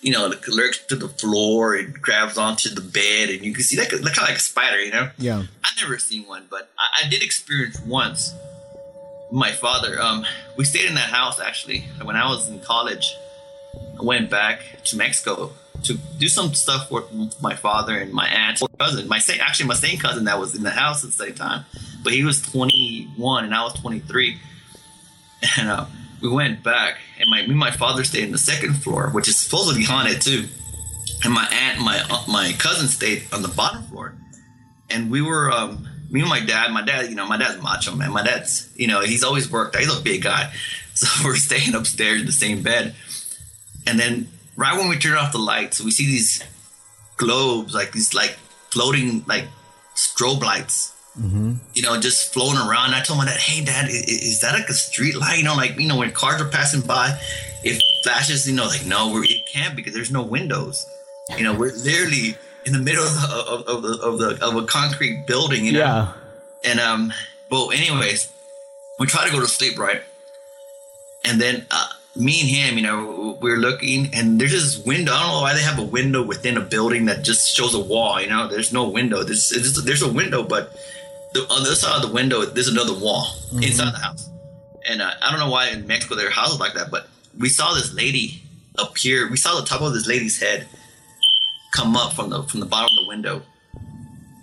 [0.02, 3.64] you know, it lurks to the floor and grabs onto the bed, and you can
[3.64, 5.10] see like kind of like a spider, you know.
[5.18, 5.44] Yeah.
[5.64, 8.34] I've never seen one, but I, I did experience once
[9.32, 10.26] my father, um,
[10.58, 11.86] we stayed in that house actually.
[12.04, 13.16] When I was in college,
[13.98, 17.06] I went back to Mexico to do some stuff for
[17.42, 20.64] my father and my aunt, cousin, my same, actually my same cousin that was in
[20.64, 21.66] the house at the same time,
[22.04, 24.38] but he was 21 and I was 23,
[25.58, 25.86] and uh,
[26.22, 29.28] we went back, and my me and my father stayed in the second floor, which
[29.28, 30.46] is supposedly haunted too,
[31.24, 34.16] and my aunt, and my uh, my cousin stayed on the bottom floor,
[34.90, 36.72] and we were um, me and my dad.
[36.72, 38.12] My dad, you know, my dad's macho man.
[38.12, 39.76] My dad's, you know, he's always worked.
[39.76, 40.52] He's a big guy,
[40.94, 42.96] so we're staying upstairs in the same bed,
[43.88, 46.44] and then right when we turn off the lights, we see these
[47.18, 48.38] globes, like these like
[48.72, 49.46] floating like
[49.96, 50.94] strobe lights
[51.74, 52.94] you know, just floating around.
[52.94, 55.40] I told my dad, "Hey, Dad, is, is that like a street light?
[55.40, 57.20] You know, like you know, when cars are passing by,
[57.66, 58.48] it flashes.
[58.50, 60.86] You know, like no, we're, it can't because there's no windows.
[61.38, 64.56] You know, we're literally in the middle of, the, of, of the of the of
[64.56, 65.66] a concrete building.
[65.66, 66.14] You know, Yeah.
[66.64, 67.14] and um,
[67.50, 68.32] well, anyways,
[68.98, 70.02] we try to go to sleep, right?
[71.26, 75.14] And then uh, me and him, you know, we're looking, and there's this window.
[75.14, 77.80] I don't know why they have a window within a building that just shows a
[77.80, 78.20] wall.
[78.22, 79.24] You know, there's no window.
[79.24, 80.76] There's there's a window, but
[81.34, 84.30] the, on the other side of the window, there's another wall inside the house.
[84.88, 87.50] And uh, I don't know why in Mexico there are houses like that, but we
[87.50, 88.44] saw this lady
[88.78, 89.30] appear.
[89.30, 90.68] We saw the top of this lady's head
[91.74, 93.42] come up from the from the bottom of the window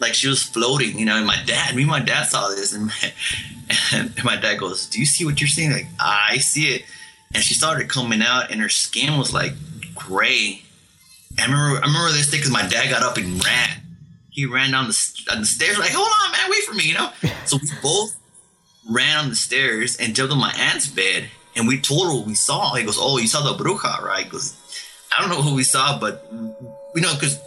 [0.00, 1.16] like she was floating, you know.
[1.16, 3.12] And my dad, me and my dad saw this, and my,
[3.92, 6.82] and my dad goes, "Do you see what you're seeing?" Like, I see it.
[7.34, 9.52] And she started coming out, and her skin was like
[9.94, 10.62] gray.
[11.38, 13.82] I remember, I remember this thing because my dad got up and ran.
[14.30, 16.94] He ran down the, down the stairs, like, "Hold on, man, wait for me," you
[16.94, 17.10] know.
[17.46, 18.16] So we both
[18.90, 22.26] ran on the stairs and jumped on my aunt's bed, and we told her what
[22.26, 22.74] we saw.
[22.74, 24.54] He goes, "Oh, you saw the bruja, right?" He goes,
[25.16, 27.38] "I don't know who we saw, but you know, because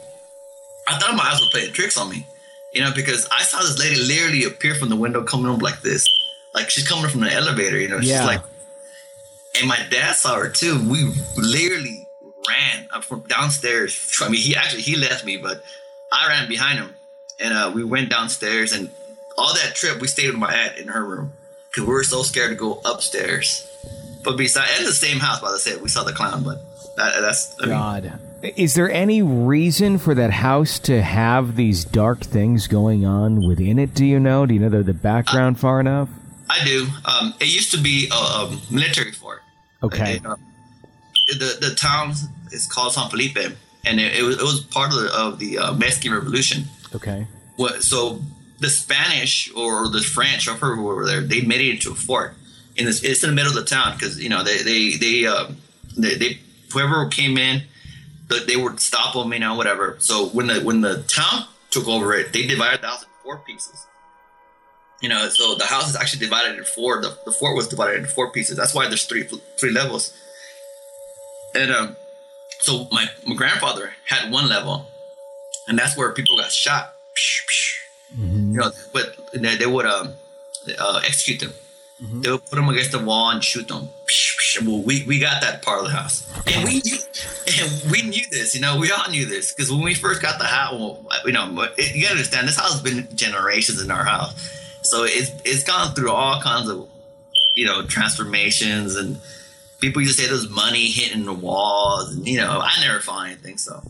[0.87, 2.25] I thought my eyes were playing tricks on me."
[2.73, 5.81] you know, because I saw this lady literally appear from the window coming up like
[5.81, 6.07] this.
[6.53, 8.25] Like she's coming from the elevator, you know, she's Yeah.
[8.25, 8.41] like,
[9.59, 10.79] and my dad saw her too.
[10.89, 11.03] We
[11.37, 12.07] literally
[12.47, 14.17] ran up from downstairs.
[14.21, 15.63] I mean, he actually, he left me, but
[16.11, 16.93] I ran behind him
[17.39, 18.89] and uh, we went downstairs and
[19.37, 21.33] all that trip we stayed with my aunt in her room
[21.69, 23.67] because we were so scared to go upstairs.
[24.23, 26.61] But besides, in the same house, by the way, we saw the clown, but
[26.97, 28.19] that, that's, I mean, God.
[28.43, 33.77] Is there any reason for that house to have these dark things going on within
[33.79, 33.93] it?
[33.93, 34.45] Do you know?
[34.45, 36.09] Do you know the, the background far enough?
[36.49, 36.87] I do.
[37.05, 39.40] Um, it used to be a, um military fort.
[39.83, 40.15] Okay.
[40.15, 40.35] It, uh,
[41.27, 42.13] the the town
[42.51, 43.37] is called San Felipe,
[43.85, 46.63] and it, it was it was part of the, of the uh, Mexican Revolution.
[46.93, 47.27] Okay.
[47.55, 48.21] What so
[48.59, 52.35] the Spanish or the French or whoever were there, they made it into a fort.
[52.75, 55.25] In this, it's in the middle of the town because you know they they they
[55.25, 55.57] um
[55.97, 56.39] they, they
[56.71, 57.63] whoever came in,
[58.47, 59.95] they would stop them, you know, whatever.
[59.99, 63.39] So when the when the town took over it, they divided the house into four
[63.39, 63.85] pieces.
[65.01, 67.01] You know, so the house is actually divided in four.
[67.01, 68.55] The, the fort was divided into four pieces.
[68.57, 69.23] That's why there's three
[69.57, 70.13] three levels.
[71.55, 71.95] And um,
[72.59, 74.85] so my, my grandfather had one level,
[75.67, 76.93] and that's where people got shot.
[78.15, 80.13] You know, but they, they would um
[80.79, 81.53] uh, execute them.
[82.21, 83.89] They would put them against the wall and shoot them.
[84.65, 86.97] Well, we, we got that part of the house, and we knew,
[87.61, 88.53] and we knew this.
[88.53, 91.31] You know, we all knew this because when we first got the house, well, you
[91.31, 94.33] know, it, you gotta understand this house has been generations in our house,
[94.83, 96.87] so it's it's gone through all kinds of
[97.55, 99.19] you know transformations and
[99.79, 103.27] people used to say there's money hitting the walls and you know i never found
[103.27, 103.81] anything so.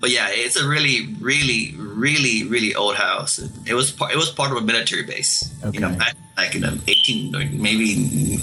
[0.00, 3.40] But yeah it's a really really really really old house.
[3.66, 6.60] It was part it was part of a military base you know back like in
[6.60, 8.38] the 18 or maybe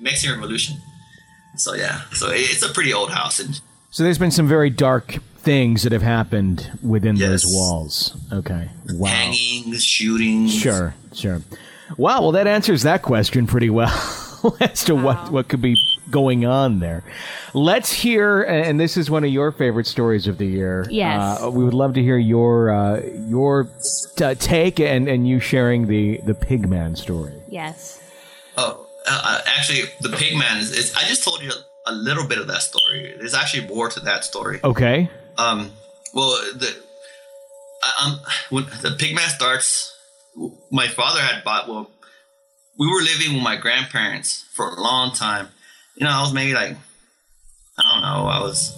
[0.00, 0.76] mexican revolution.
[1.56, 5.18] So yeah so it's a pretty old house and So there's been some very dark
[5.44, 7.28] things that have happened within Yes.
[7.28, 8.16] those walls.
[8.32, 8.68] Okay.
[8.90, 9.08] Wow.
[9.08, 11.42] hangings shootings Sure, sure.
[11.98, 13.92] Wow, well, that answers that question pretty well
[14.60, 15.76] as to what, what could be
[16.10, 17.04] going on there.
[17.52, 20.86] Let's hear, and this is one of your favorite stories of the year.
[20.90, 21.42] Yes.
[21.42, 23.68] Uh, we would love to hear your uh, your
[24.16, 27.34] t- take and, and you sharing the, the Pigman story.
[27.48, 28.00] Yes.
[28.56, 30.94] Oh, uh, uh, actually, the pigman is, is.
[30.96, 31.50] I just told you
[31.86, 33.14] a little bit of that story.
[33.18, 34.60] There's actually more to that story.
[34.64, 35.10] Okay.
[35.36, 35.70] Um,
[36.14, 36.74] well, the
[38.02, 38.20] um,
[38.50, 39.96] when the pigman starts,
[40.70, 41.68] my father had bought.
[41.68, 41.90] Well,
[42.78, 45.48] we were living with my grandparents for a long time.
[45.96, 46.76] You know, I was maybe like,
[47.78, 48.76] I don't know, I was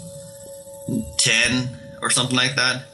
[1.19, 1.71] ten
[2.03, 2.85] or something like that.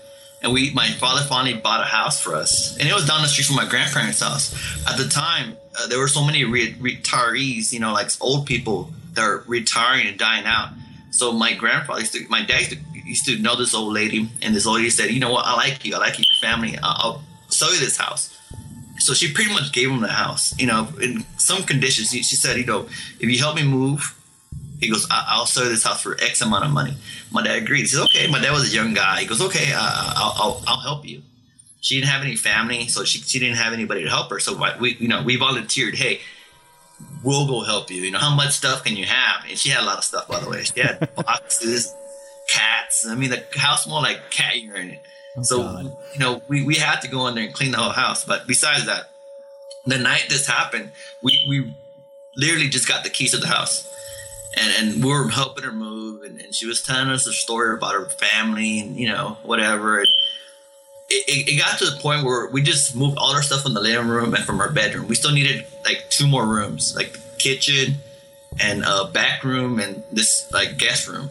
[0.42, 3.28] And we, my father finally bought a house for us, and it was down the
[3.28, 4.52] street from my grandparents' house.
[4.90, 8.92] At the time, uh, there were so many re- retirees, you know, like old people
[9.14, 10.70] that are retiring and dying out.
[11.12, 14.28] So my grandfather used to, my dad used to, used to know this old lady,
[14.42, 15.46] and this old lady said, "You know what?
[15.46, 15.94] I like you.
[15.94, 16.76] I like your family.
[16.82, 18.38] I'll, I'll sell you this house."
[18.98, 20.54] So she pretty much gave him the house.
[20.60, 22.82] You know, in some conditions, she, she said, you know,
[23.18, 24.16] if you help me move,
[24.80, 26.94] he goes, I- will sell this house for X amount of money.
[27.32, 27.80] My dad agreed.
[27.80, 28.28] He says, okay.
[28.30, 29.20] My dad was a young guy.
[29.20, 31.22] He goes, okay, uh, I'll, I'll, I'll help you.
[31.80, 34.38] She didn't have any family, so she, she didn't have anybody to help her.
[34.38, 35.96] So we, you know, we volunteered.
[35.96, 36.20] Hey,
[37.24, 38.02] we'll go help you.
[38.02, 39.44] You know, how much stuff can you have?
[39.48, 40.62] And she had a lot of stuff, by the way.
[40.62, 41.92] She had boxes,
[42.48, 43.06] cats.
[43.06, 44.98] I mean, the house smelled like cat urine.
[45.36, 45.96] Oh, so, God.
[46.12, 48.24] you know, we, we had to go in there and clean the whole house.
[48.24, 49.10] But besides that,
[49.86, 50.90] the night this happened,
[51.22, 51.74] we, we
[52.36, 53.88] literally just got the keys to the house.
[54.56, 56.22] And, and we were helping her move.
[56.22, 59.98] And, and she was telling us a story about her family and, you know, whatever.
[59.98, 60.08] And
[61.08, 63.80] it, it, got to the point where we just moved all our stuff from the
[63.80, 65.08] living room and from our bedroom.
[65.08, 67.96] We still needed like two more rooms, like the kitchen
[68.60, 71.30] and a back room and this like guest room.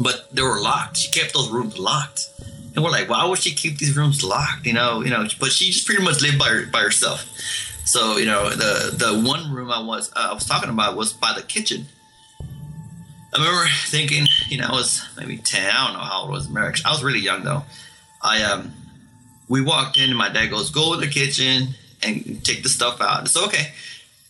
[0.00, 0.96] But they were locked.
[0.96, 2.28] She kept those rooms locked.
[2.74, 4.64] And we're like, why would she keep these rooms locked?
[4.66, 7.26] You know, you know, but she just pretty much lived by her, by herself.
[7.84, 11.12] So, you know, the the one room I was uh, I was talking about was
[11.12, 11.86] by the kitchen.
[13.34, 15.70] I remember thinking, you know, I was maybe 10.
[15.70, 16.82] I don't know how old I was.
[16.84, 17.64] I was really young though.
[18.22, 18.72] I um
[19.48, 23.00] we walked in and my dad goes, go in the kitchen and take the stuff
[23.00, 23.22] out.
[23.22, 23.72] It's okay.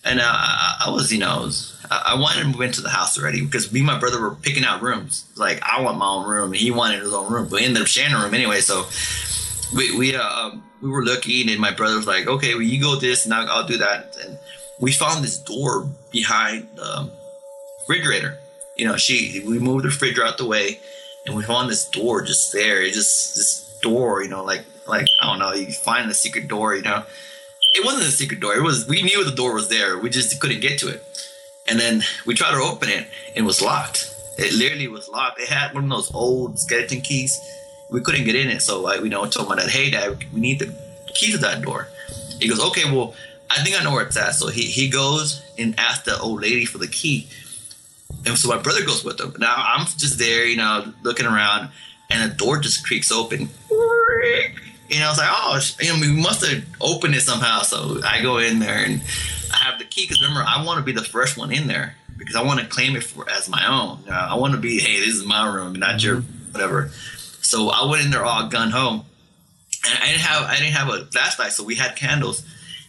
[0.04, 1.50] And uh, I was, you know,
[1.90, 4.64] I wanted to move into the house already because me and my brother were picking
[4.64, 5.26] out rooms.
[5.36, 7.82] Like I want my own room, and he wanted his own room, but we ended
[7.82, 8.60] up sharing a room anyway.
[8.60, 8.86] So
[9.76, 12.80] we we uh, um, we were looking, and my brother was like, "Okay, well, you
[12.80, 14.38] go this, and I'll, I'll do that." And
[14.80, 17.10] we found this door behind the
[17.80, 18.38] refrigerator.
[18.76, 20.78] You know, she we moved the refrigerator out the way,
[21.26, 22.82] and we found this door just there.
[22.82, 26.48] It just this door, you know, like like I don't know, you find the secret
[26.48, 27.04] door, you know.
[27.72, 28.54] It wasn't a secret door.
[28.54, 29.98] It was we knew the door was there.
[29.98, 31.04] We just couldn't get to it.
[31.68, 34.12] And then we tried to open it and it was locked.
[34.38, 35.40] It literally was locked.
[35.40, 37.38] It had one of those old skeleton keys.
[37.90, 38.62] We couldn't get in it.
[38.62, 40.74] So I, you know, told my dad, hey dad, we need the
[41.14, 41.88] key to that door.
[42.40, 43.14] He goes, okay, well,
[43.50, 44.34] I think I know where it's at.
[44.34, 47.28] So he, he goes and asks the old lady for the key.
[48.26, 49.34] And so my brother goes with him.
[49.38, 51.70] Now I'm just there, you know, looking around,
[52.10, 53.48] and the door just creaks open.
[54.90, 57.62] You know, I was like, oh, you know, we must have opened it somehow.
[57.62, 59.00] So I go in there and
[59.52, 61.94] I have the key because remember, I want to be the first one in there
[62.16, 64.10] because I want to claim it for as my own.
[64.10, 66.06] I want to be, hey, this is my room, not mm-hmm.
[66.06, 66.90] your whatever.
[67.40, 69.04] So I went in there all gun home,
[69.86, 72.44] and I didn't have I didn't have a flashlight, so we had candles.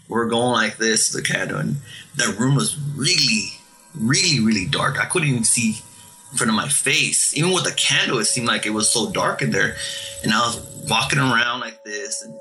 [0.09, 1.77] We are going like this, the candle, and
[2.15, 3.53] the room was really,
[3.95, 4.99] really, really dark.
[4.99, 5.81] I couldn't even see
[6.31, 7.35] in front of my face.
[7.37, 9.75] Even with the candle, it seemed like it was so dark in there.
[10.23, 12.33] And I was walking around like this, and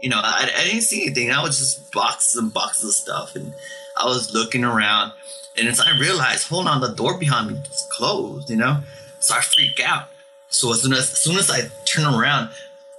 [0.00, 1.30] you know, I, I didn't see anything.
[1.30, 3.54] I was just boxes and boxes of stuff, and
[3.96, 5.12] I was looking around,
[5.56, 8.50] and as I realized, hold on, the door behind me is closed.
[8.50, 8.80] You know,
[9.20, 10.08] so I freak out.
[10.50, 12.50] So as soon as, as soon as I turn around,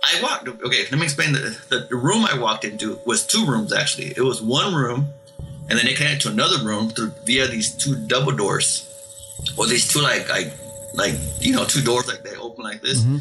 [0.03, 0.47] I walked.
[0.47, 1.33] Okay, let me explain.
[1.33, 4.13] The, the, the room I walked into was two rooms actually.
[4.15, 5.13] It was one room,
[5.69, 8.88] and then it connected to another room through via these two double doors
[9.57, 10.53] or these two like like
[10.93, 13.01] like you know two doors like they open like this.
[13.01, 13.17] Mm-hmm.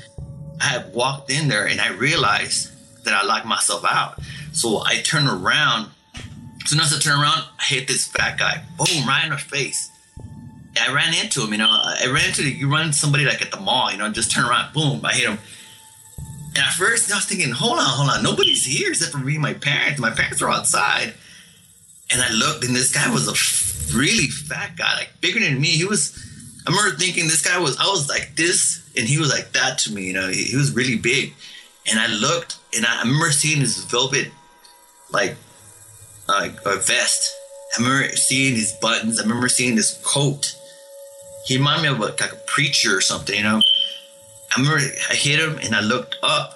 [0.61, 2.73] I had walked in there and I realized
[3.05, 4.21] that I locked myself out.
[4.53, 5.91] So I turned around.
[6.65, 8.63] As soon as I turned around, I hit this fat guy.
[8.77, 9.91] Boom, right in the face.
[10.19, 11.69] And I ran into him, you know.
[11.71, 14.75] I ran into you run somebody like at the mall, you know, just turn around,
[14.75, 15.39] boom, I hit him.
[16.49, 19.35] And at first I was thinking, hold on, hold on, nobody's here except for me
[19.35, 20.01] and my parents.
[20.01, 21.15] My parents are outside.
[22.11, 23.35] And I looked and this guy was a
[23.95, 25.69] really fat guy, like bigger than me.
[25.69, 26.25] He was.
[26.67, 27.79] I remember thinking this guy was.
[27.79, 30.05] I was like this, and he was like that to me.
[30.05, 31.35] You know, he, he was really big.
[31.91, 34.29] And I looked, and I, I remember seeing his velvet,
[35.11, 35.37] like,
[36.29, 37.35] like a vest.
[37.75, 39.19] I remember seeing his buttons.
[39.19, 40.55] I remember seeing this coat.
[41.47, 43.37] He reminded me of like, like a preacher or something.
[43.37, 43.61] You know.
[44.57, 46.55] I remember I hit him, and I looked up,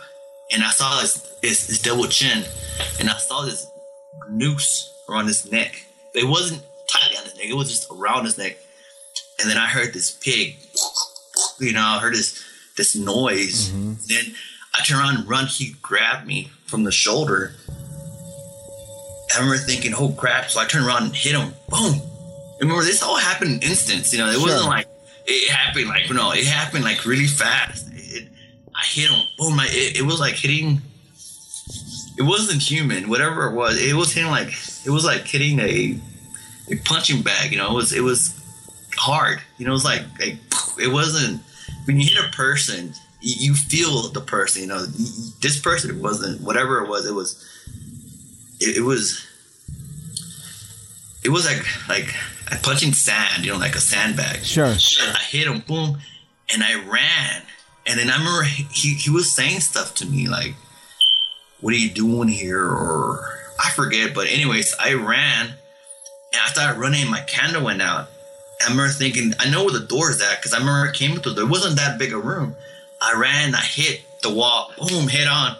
[0.53, 2.45] and I saw his, his, his double chin,
[2.99, 3.67] and I saw this
[4.31, 5.87] noose around his neck.
[6.15, 6.72] It wasn't his
[7.43, 7.51] neck.
[7.51, 8.57] It was just around his neck.
[9.41, 10.57] And then I heard this pig,
[11.61, 12.43] you know, I heard this
[12.77, 13.71] this noise.
[13.71, 13.93] Mm-hmm.
[14.09, 14.35] Then
[14.79, 15.47] I turn around and run.
[15.47, 17.55] He grabbed me from the shoulder.
[19.35, 20.51] I remember thinking, oh crap.
[20.51, 21.53] So I turned around and hit him.
[21.69, 22.01] Boom.
[22.61, 24.13] Remember, this all happened in instance.
[24.13, 24.43] You know, it sure.
[24.43, 24.87] wasn't like
[25.27, 27.89] it happened like, you know, it happened like really fast.
[27.93, 28.29] It,
[28.75, 29.27] I hit him.
[29.39, 29.59] Boom.
[29.59, 30.81] I, it, it was like hitting
[32.19, 33.81] it wasn't human, whatever it was.
[33.81, 34.53] It was hitting like
[34.85, 35.99] it was like hitting a
[36.77, 37.53] punching bag.
[37.53, 38.39] You know, it was it was
[38.97, 39.41] hard.
[39.59, 40.37] You know, it was like, like
[40.81, 41.43] it wasn't
[41.85, 44.63] when you hit a person, you, feel the person.
[44.63, 47.07] You know, this person wasn't whatever it was.
[47.07, 47.45] It was
[48.61, 49.27] it, it was
[51.25, 53.45] it was like like punching sand.
[53.45, 54.39] You know, like a sandbag.
[54.45, 54.75] Sure.
[54.75, 55.13] sure.
[55.13, 55.99] I hit him, boom,
[56.53, 57.43] and I ran.
[57.85, 60.55] And then I remember he, he was saying stuff to me like,
[61.61, 65.55] "What are you doing here?" or I forget, but anyways, I ran
[66.33, 67.09] and I started running.
[67.11, 68.09] My candle went out.
[68.61, 71.17] I remember thinking, I know where the door is at because I remember I came
[71.17, 71.35] through.
[71.35, 72.57] there wasn't that big a room.
[73.01, 75.57] I ran, I hit the wall, boom, head on.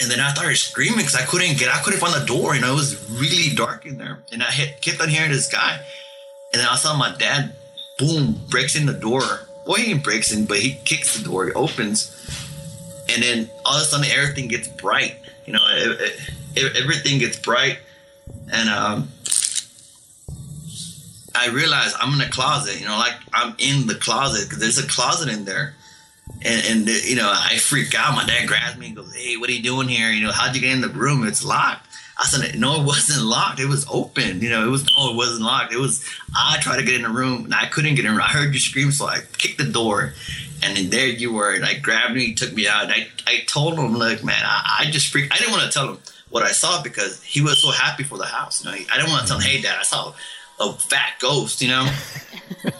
[0.00, 2.56] And then I started screaming because I couldn't get, I couldn't find the door.
[2.56, 4.18] You know, it was really dark in there.
[4.32, 5.80] And I hit, kept on hearing this guy.
[6.52, 7.54] And then I saw my dad,
[7.98, 9.22] boom, breaks in the door.
[9.64, 12.10] Boy, he breaks in, but he kicks the door, it opens.
[13.08, 15.16] And then all of a sudden, everything gets bright.
[15.46, 16.20] You know, it,
[16.56, 17.78] it, everything gets bright.
[18.52, 19.08] And um,
[21.34, 24.78] I realized I'm in a closet, you know, like I'm in the closet because there's
[24.78, 25.74] a closet in there.
[26.44, 28.14] And, and, you know, I freak out.
[28.14, 30.10] My dad grabs me and goes, Hey, what are you doing here?
[30.10, 31.26] You know, how'd you get in the room?
[31.26, 31.86] It's locked.
[32.18, 33.60] I said, No, it wasn't locked.
[33.60, 34.40] It was open.
[34.40, 35.72] You know, it was, no, it wasn't locked.
[35.72, 36.04] It was,
[36.36, 38.12] I tried to get in the room and I couldn't get in.
[38.12, 40.14] I heard you scream, so I kicked the door.
[40.62, 41.54] And then there you were.
[41.54, 42.90] And I grabbed me, took me out.
[42.90, 45.32] I, I told him, Look, man, I, I just freaked.
[45.32, 45.98] I didn't want to tell him
[46.32, 48.64] what I saw because he was so happy for the house.
[48.64, 50.14] You know, I didn't want to tell him, Hey, dad, I saw
[50.58, 51.84] a fat ghost, you know?
[52.64, 52.70] you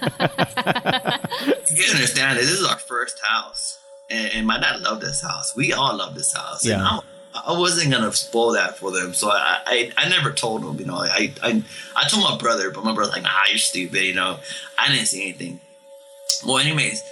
[1.92, 3.78] understand that this is our first house.
[4.10, 5.54] And, and, my dad loved this house.
[5.54, 6.64] We all love this house.
[6.64, 6.82] Yeah.
[6.82, 7.00] I,
[7.46, 10.78] I, wasn't gonna spoil that for them, so I, I, I never told them.
[10.78, 11.62] You know, I, I
[11.96, 14.38] I told my brother, but my brother's like, "Ah, you're stupid." You know,
[14.78, 15.60] I didn't see anything.
[16.44, 17.02] Well, anyways,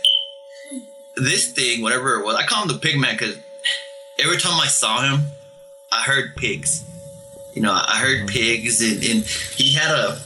[1.16, 3.38] this thing, whatever it was, I call him the pig man because
[4.18, 5.26] every time I saw him,
[5.92, 6.84] I heard pigs.
[7.54, 10.20] You know, I heard pigs, and, and he had a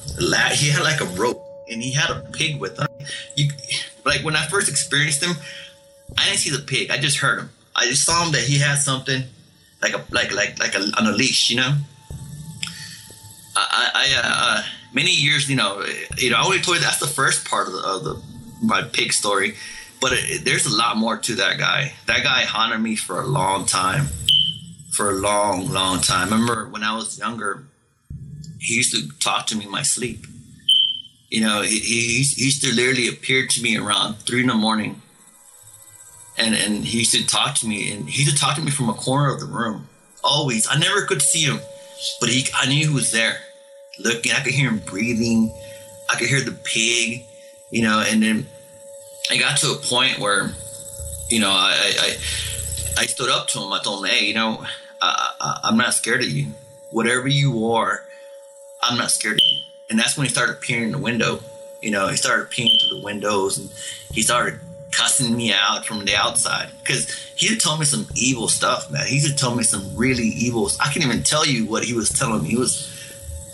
[0.55, 2.89] he had like a rope, and he had a pig with him.
[3.35, 3.51] You
[4.05, 5.37] like when I first experienced him,
[6.19, 6.91] I didn't see the pig.
[6.91, 7.51] I just heard him.
[7.75, 9.25] I just saw him that he had something
[9.81, 11.75] like a like like like a, on a leash, you know.
[13.57, 15.85] I, I uh, many years, you know,
[16.19, 18.23] you know, I only told you that's the first part of the, of the
[18.63, 19.55] my pig story,
[20.01, 21.95] but it, there's a lot more to that guy.
[22.07, 24.09] That guy haunted me for a long time,
[24.95, 26.33] for a long, long time.
[26.33, 27.65] I remember when I was younger,
[28.61, 30.27] he used to talk to me in my sleep.
[31.31, 34.55] You know, he, he, he used to literally appear to me around three in the
[34.55, 35.03] morning
[36.37, 38.71] and and he used to talk to me, and he used to talk to me
[38.71, 39.87] from a corner of the room.
[40.23, 41.61] Always, I never could see him,
[42.21, 43.39] but he, I knew he was there,
[43.99, 44.33] looking.
[44.33, 45.55] I could hear him breathing.
[46.11, 47.23] I could hear the pig,
[47.71, 48.05] you know.
[48.07, 48.47] And then
[49.31, 50.51] I got to a point where,
[51.31, 52.11] you know, I I,
[52.99, 53.73] I stood up to him.
[53.73, 54.65] I told him, hey, you know,
[55.41, 56.49] I, I'm not scared of you.
[56.91, 58.05] Whatever you are,
[58.83, 59.61] I'm not scared of you.
[59.91, 61.41] And that's when he started peering in the window.
[61.83, 63.71] You know, he started peering through the windows, and
[64.13, 64.61] he started
[64.93, 69.07] cussing me out from the outside because he had told me some evil stuff, man.
[69.07, 70.69] He had told me some really evil.
[70.69, 72.51] Stuff I can't even tell you what he was telling me.
[72.51, 72.91] He was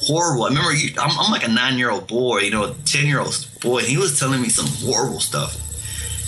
[0.02, 0.44] horrible.
[0.44, 3.20] I remember I'm, I'm like a nine year old boy, you know, a ten year
[3.20, 5.56] old boy, he was telling me some horrible stuff.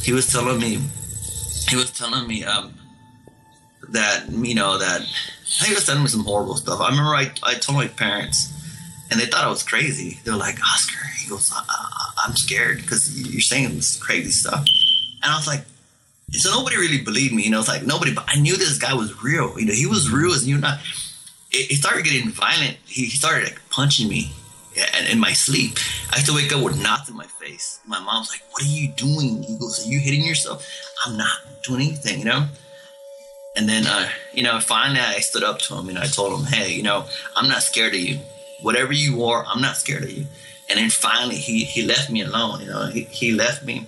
[0.03, 0.81] He was telling me,
[1.69, 2.75] he was telling me um,
[3.93, 5.03] that you know that
[5.45, 6.81] he was telling me some horrible stuff.
[6.81, 8.53] I remember I, I told my parents,
[9.11, 10.19] and they thought I was crazy.
[10.25, 14.65] They were like, Oscar, he goes, I, am scared because you're saying this crazy stuff.
[15.23, 15.65] And I was like,
[16.33, 17.43] so nobody really believed me.
[17.43, 19.59] You know, it's like nobody, but I knew this guy was real.
[19.59, 20.59] You know, he was real as you.
[20.59, 22.79] It, it started getting violent.
[22.87, 24.33] He, he started like punching me
[24.95, 25.77] and in my sleep.
[26.11, 27.81] I used to wake up with knots in my face.
[27.87, 30.67] My mom's like, "What are you doing?" He goes, "Are you hitting yourself?"
[31.05, 32.21] I'm not doing anything.
[32.21, 32.49] You know.
[33.55, 36.47] And then, uh, you know, finally I stood up to him and I told him,
[36.47, 37.05] "Hey, you know,
[37.37, 38.19] I'm not scared of you.
[38.63, 40.27] Whatever you are, I'm not scared of you."
[40.71, 42.61] And then finally, he he left me alone.
[42.61, 43.87] You know, he, he left me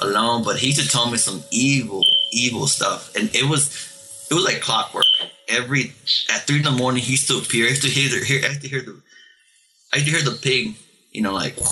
[0.00, 4.44] alone, but he just told me some evil, evil stuff, and it was it was
[4.44, 5.04] like clockwork.
[5.48, 5.92] Every
[6.32, 7.66] at three in the morning, he still appear.
[7.66, 9.00] I used to hear the I used to hear the
[9.92, 10.76] I used to hear the pig,
[11.12, 11.66] you know, like, and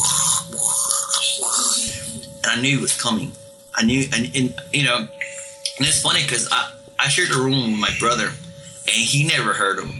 [2.46, 3.32] I knew he was coming.
[3.74, 7.72] I knew, and, and you know, and it's funny because I I shared a room
[7.72, 9.90] with my brother, and he never heard him.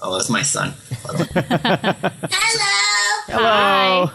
[0.00, 0.74] Oh, that's my son.
[2.30, 3.22] Hello.
[3.28, 4.10] Hello.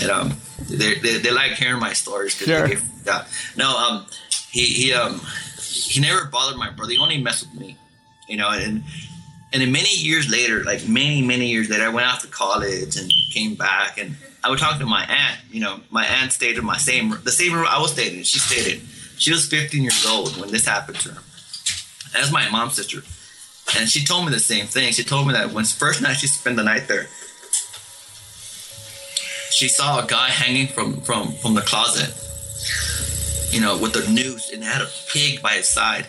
[0.00, 0.32] And um,
[0.68, 2.68] they, they, they like hearing my stories because Sure.
[2.68, 3.24] they get, yeah.
[3.56, 4.06] No, um,
[4.50, 5.20] he he um
[5.60, 6.92] he never bothered my brother.
[6.92, 7.76] He only messed with me,
[8.28, 8.50] you know.
[8.50, 8.84] And
[9.52, 12.96] and then many years later, like many many years later, I went off to college
[12.96, 15.40] and came back, and I would talk to my aunt.
[15.50, 18.24] You know, my aunt stayed in my same the same room I was staying in.
[18.24, 18.86] She stayed in.
[19.18, 21.22] She was 15 years old when this happened to her.
[22.12, 23.02] That's my mom's sister.
[23.78, 24.92] And she told me the same thing.
[24.92, 27.08] She told me that when first night she spent the night there,
[29.50, 32.12] she saw a guy hanging from from from the closet,
[33.52, 36.06] you know, with a noose and had a pig by his side.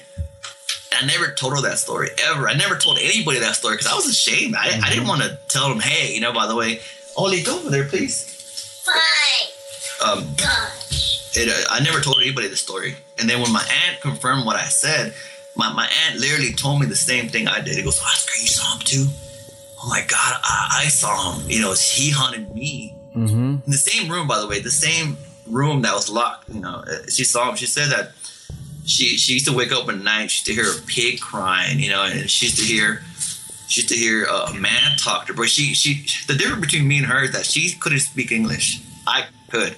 [0.92, 2.48] And I never told her that story ever.
[2.48, 4.56] I never told anybody that story because I was ashamed.
[4.56, 6.82] I, I didn't want to tell them, hey, you know, by the way,
[7.16, 8.84] Ollie, go over there, please.
[8.86, 10.10] Fine.
[10.10, 11.36] Um, Gosh.
[11.36, 12.96] it, uh, I never told anybody the story.
[13.18, 15.14] And then when my aunt confirmed what I said,
[15.58, 17.76] my, my aunt literally told me the same thing I did.
[17.76, 19.06] He goes, Oscar, you saw him too?
[19.84, 21.50] Oh my God, I, I saw him.
[21.50, 22.96] You know, he hunted me.
[23.16, 23.36] Mm-hmm.
[23.36, 26.50] In the same room, by the way, the same room that was locked.
[26.50, 27.56] You know, uh, she saw him.
[27.56, 28.12] She said that
[28.86, 30.32] she she used to wake up at night.
[30.32, 31.80] She used to hear a pig crying.
[31.80, 33.02] You know, and she used to hear
[33.68, 35.38] she used to hear a man talk to her.
[35.38, 38.82] But she she the difference between me and her is that she couldn't speak English.
[39.08, 39.76] I could.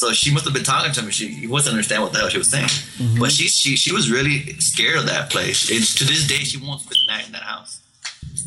[0.00, 1.10] So she must have been talking to me.
[1.12, 2.70] She wasn't understand what the hell she was saying.
[3.18, 5.70] But she she she was really scared of that place.
[5.70, 7.82] And to this day, she won't spend the night in that house.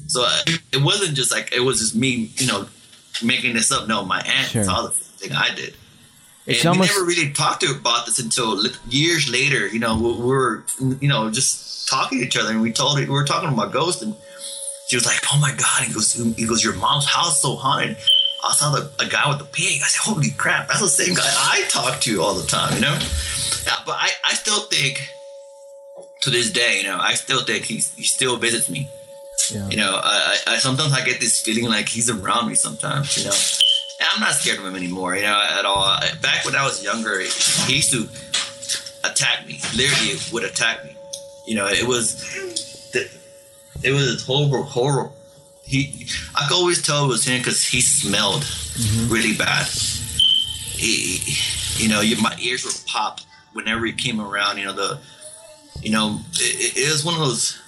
[0.08, 0.39] So uh,
[0.72, 2.66] it wasn't just like it was just me, you know,
[3.24, 3.88] making this up.
[3.88, 4.64] No, my aunt Sure.
[4.64, 5.76] saw the thing I did.
[6.47, 9.68] It's and almost we never really talked to her about this until years later.
[9.68, 10.64] You know, we we were,
[10.99, 13.72] you know, just talking to each other, and we told her we were talking about
[13.72, 14.16] ghosts, and
[14.88, 17.95] she was like, "Oh my god!" He goes, "He goes, your mom's house so haunted."
[18.46, 19.82] I saw the a guy with the pig.
[19.84, 20.68] I said, "Holy crap!
[20.68, 22.98] That's the same guy I talk to all the time." You know,
[23.66, 25.10] yeah, but I, I still think
[26.22, 28.89] to this day, you know, I still think he's, he still visits me.
[29.52, 29.70] Yeah.
[29.70, 33.16] You know, I, I I- sometimes I get this feeling like he's around me sometimes.
[33.18, 33.36] You know,
[34.00, 35.16] and I'm not scared of him anymore.
[35.16, 36.00] You know, at all.
[36.22, 38.08] Back when I was younger, he used to
[39.08, 39.60] attack me.
[39.76, 40.96] Literally, would attack me.
[41.48, 42.24] You know, it was
[43.84, 45.14] it was horrible, horrible.
[45.66, 48.45] He, I could always tell it was him because he smelled
[49.09, 49.68] really bad.
[49.68, 51.20] He,
[51.82, 53.22] you know, you, my ears would pop
[53.53, 54.57] whenever he came around.
[54.57, 54.99] You know, the,
[55.82, 57.59] you know, it, it was one of those.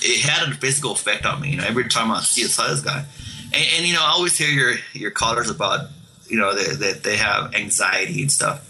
[0.00, 1.50] It had a physical effect on me.
[1.50, 3.04] You know, every time I see saw this guy,
[3.52, 5.88] and, and you know, I always hear your your callers about,
[6.28, 8.64] you know, that that they have anxiety and stuff,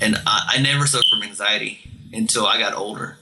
[0.00, 1.80] and I, I never suffered from anxiety
[2.12, 3.16] until I got older.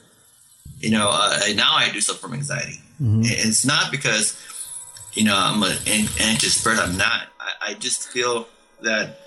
[0.79, 2.79] You know, uh, and now I do suffer from anxiety.
[2.99, 4.37] And It's not because,
[5.13, 6.83] you know, I'm an an- anxious person.
[6.91, 7.27] I'm not.
[7.39, 8.47] I, I just feel
[8.81, 9.17] that,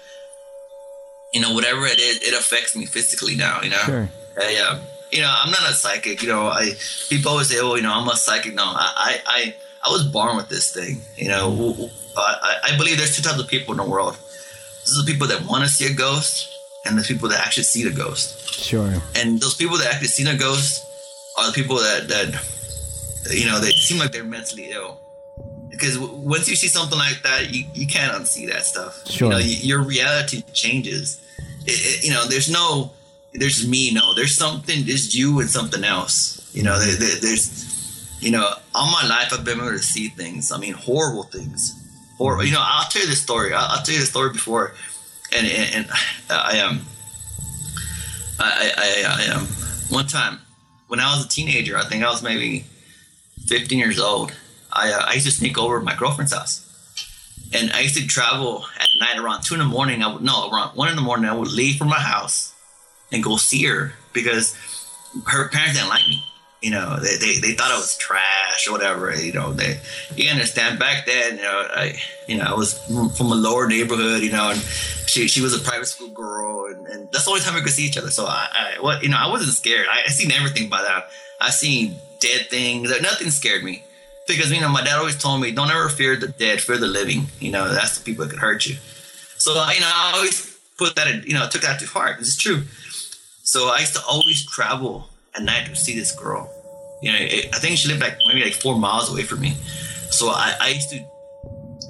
[1.34, 3.60] you know, whatever it is, it affects me physically now.
[3.62, 3.78] You know.
[3.84, 4.08] Sure.
[4.40, 4.80] I, um,
[5.12, 6.22] you know, I'm not a psychic.
[6.22, 6.72] You know, I
[7.08, 9.54] people always say, "Oh, you know, I'm a psychic." No, I, I, I,
[9.86, 11.00] I was born with this thing.
[11.16, 14.14] You know, I believe there's two types of people in the world.
[14.80, 16.48] This is the people that want to see a ghost,
[16.84, 18.94] and the people that actually see the ghost Sure.
[19.14, 20.82] and those people that actually see the ghost
[21.38, 22.34] are the people that that
[23.30, 25.00] you know they seem like they're mentally ill.
[25.70, 29.06] Because w- once you see something like that you, you can't unsee that stuff.
[29.10, 29.26] Sure.
[29.28, 31.20] you know y- your reality changes.
[31.66, 32.92] It, it- you know there's no
[33.34, 34.14] there's me no.
[34.14, 36.50] There's something there's you and something else.
[36.54, 40.08] You know there, there, there's you know all my life i've been able to see
[40.08, 40.50] things.
[40.50, 41.74] I mean horrible things.
[42.16, 42.44] Horrible.
[42.44, 43.52] you know i'll tell you this story.
[43.52, 44.74] I'll, I'll tell you the story before.
[45.36, 45.86] And and, and
[46.30, 46.80] i um
[48.38, 49.46] I, I, I um,
[49.88, 50.38] one time
[50.88, 52.64] when I was a teenager, I think I was maybe
[53.46, 54.32] 15 years old.
[54.72, 56.62] I, uh, I used to sneak over my girlfriend's house,
[57.52, 60.02] and I used to travel at night around two in the morning.
[60.02, 61.28] I would no around one in the morning.
[61.28, 62.54] I would leave from my house
[63.12, 64.56] and go see her because
[65.26, 66.22] her parents didn't like me.
[66.62, 69.14] You know, they, they, they thought I was trash or whatever.
[69.14, 69.78] You know, they
[70.16, 71.36] you understand back then.
[71.36, 74.22] You know, I you know I was from a lower neighborhood.
[74.22, 74.60] You know, and
[75.06, 77.72] she she was a private school girl, and, and that's the only time we could
[77.72, 78.10] see each other.
[78.10, 79.86] So I, I what you know I wasn't scared.
[79.90, 81.10] I, I seen everything by that.
[81.40, 82.90] I seen dead things.
[83.00, 83.82] Nothing scared me
[84.26, 86.86] because you know my dad always told me don't ever fear the dead, fear the
[86.86, 87.26] living.
[87.40, 88.76] You know that's the people that could hurt you.
[89.38, 92.20] So you know I always put that you know took that to heart.
[92.20, 92.62] It's true.
[93.42, 96.50] So I used to always travel at night to see this girl.
[97.02, 99.50] You know, it, I think she lived like maybe like four miles away from me.
[100.10, 100.96] So I, I used to,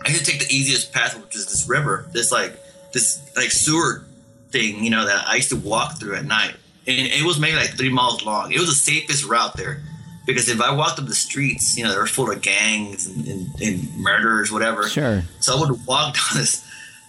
[0.05, 2.59] I used to take the easiest path, which is this river, this like
[2.93, 4.05] this like sewer
[4.51, 6.55] thing, you know, that I used to walk through at night,
[6.87, 8.53] and it was maybe like three miles long.
[8.53, 9.83] It was the safest route there,
[10.27, 13.27] because if I walked up the streets, you know, they were full of gangs and,
[13.27, 14.89] and, and murderers, whatever.
[14.89, 15.23] Sure.
[15.41, 16.67] So I would walk down this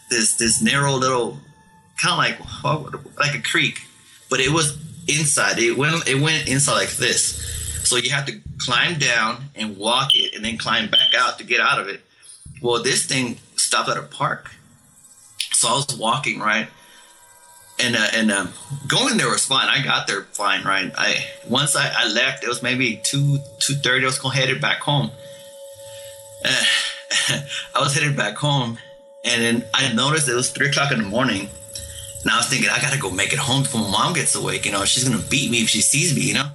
[0.10, 1.38] this this narrow little
[2.02, 2.18] kind of
[2.64, 3.82] like like a creek,
[4.30, 5.58] but it was inside.
[5.60, 7.44] It went it went inside like this.
[7.84, 11.46] So you have to climb down and walk it, and then climb back out to
[11.46, 12.02] get out of it.
[12.62, 14.52] Well, this thing stopped at a park,
[15.54, 16.68] so I was walking right,
[17.80, 18.54] and uh, and um,
[18.88, 19.68] going there was fine.
[19.68, 20.92] I got there fine, right.
[20.98, 24.04] I once I, I left, it was maybe two two thirty.
[24.04, 25.12] I was gonna headed back home.
[26.44, 26.64] Uh,
[27.76, 28.78] I was headed back home,
[29.24, 31.50] and then I noticed it was three o'clock in the morning.
[32.24, 34.66] And I was thinking, I gotta go make it home before my mom gets awake.
[34.66, 36.22] You know, she's gonna beat me if she sees me.
[36.22, 36.48] You know.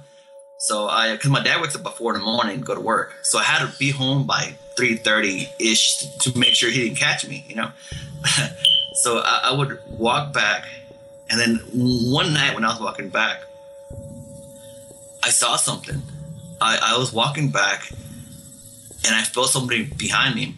[0.59, 2.81] So I, because my dad wakes up at four in the morning to go to
[2.81, 6.83] work, so I had to be home by three thirty ish to make sure he
[6.83, 7.45] didn't catch me.
[7.47, 7.71] You know.
[8.93, 10.65] so I, I would walk back,
[11.33, 13.41] and then one night when I was walking back,
[15.23, 15.99] I saw something.
[16.61, 20.55] I, I was walking back, and I felt somebody behind me.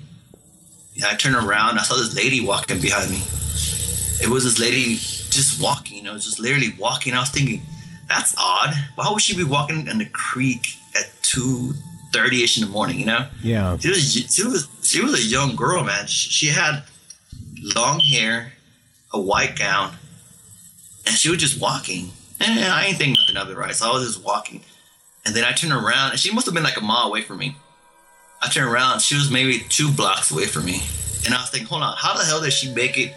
[0.96, 3.22] And I turned around, I saw this lady walking behind me.
[4.22, 7.14] It was this lady just walking, you know, just literally walking.
[7.14, 7.62] I was thinking,
[8.10, 8.74] that's odd.
[8.96, 11.72] Why would she be walking in the creek at two
[12.12, 13.00] thirty ish in the morning?
[13.00, 13.28] You know?
[13.42, 13.78] Yeah.
[13.78, 16.06] She was she was she was a young girl, man.
[16.08, 16.84] She, she had
[17.78, 18.52] long hair,
[19.14, 19.96] a white gown,
[21.06, 22.12] and she was just walking.
[22.40, 23.74] And I ain't think nothing of it, right?
[23.74, 24.62] So I was just walking,
[25.26, 27.38] and then I turned around, and she must have been like a mile away from
[27.38, 27.56] me.
[28.42, 30.82] I turned around, she was maybe two blocks away from me,
[31.26, 33.14] and I was thinking, hold on, how the hell did she make it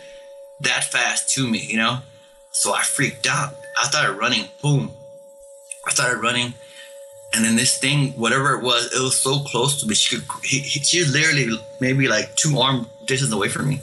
[0.60, 1.66] that fast to me?
[1.66, 1.98] You know?
[2.52, 3.54] So I freaked out.
[3.80, 4.46] I started running.
[4.62, 4.90] Boom.
[5.86, 6.54] I started running.
[7.34, 9.94] And then this thing, whatever it was, it was so close to me.
[9.94, 13.80] She could, he, he, she was literally maybe like two arm distance away from me.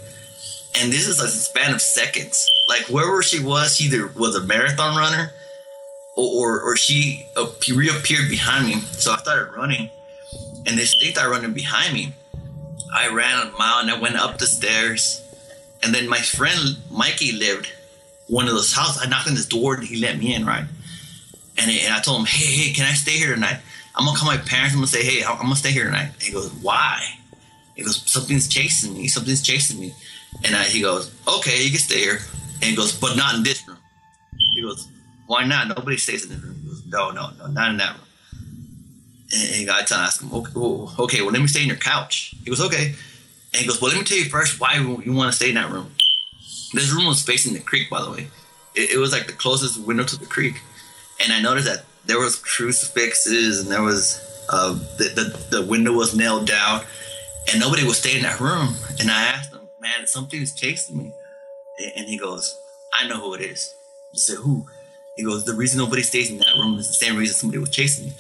[0.80, 2.50] And this is a span of seconds.
[2.68, 5.32] Like wherever she was, she either was a marathon runner
[6.16, 8.76] or, or, or she uh, reappeared behind me.
[8.76, 9.90] So I started running.
[10.68, 12.14] And thing started running behind me.
[12.94, 15.22] I ran a mile and I went up the stairs.
[15.84, 17.72] And then my friend Mikey lived
[18.28, 19.02] one of those houses.
[19.02, 20.66] I knocked on his door and he let me in, right?
[21.58, 23.60] And, and I told him, hey, hey, can I stay here tonight?
[23.96, 24.74] I'm gonna call my parents.
[24.74, 26.12] I'm gonna say, hey, I'm gonna stay here tonight.
[26.14, 27.02] And he goes, why?
[27.76, 29.08] He goes, something's chasing me.
[29.08, 29.94] Something's chasing me.
[30.44, 32.20] And I, he goes, okay, you can stay here.
[32.56, 33.78] And he goes, but not in this room.
[34.56, 34.88] He goes,
[35.28, 35.68] why not?
[35.68, 36.56] Nobody stays in this room.
[36.62, 38.02] He goes, no, no, no, not in that room.
[39.34, 42.36] And, I ask him, okay, well, okay, well, let me stay in your couch.
[42.44, 42.94] He goes, okay.
[43.54, 45.56] And he goes, well, let me tell you first why you want to stay in
[45.56, 45.92] that room.
[46.74, 48.28] This room was facing the creek, by the way.
[48.76, 50.62] It, it was like the closest window to the creek,
[51.24, 55.94] and I noticed that there was crucifixes and there was uh, the, the the window
[55.94, 56.82] was nailed down,
[57.52, 58.76] and nobody was staying in that room.
[59.00, 59.55] And I asked him,
[59.86, 61.08] "Man, something's chasing me,"
[61.96, 62.58] and he goes,
[63.00, 63.62] "I know who it is."
[64.14, 64.66] I said, "Who?"
[65.16, 67.70] He goes, "The reason nobody stays in that room is the same reason somebody was
[67.80, 68.14] chasing me."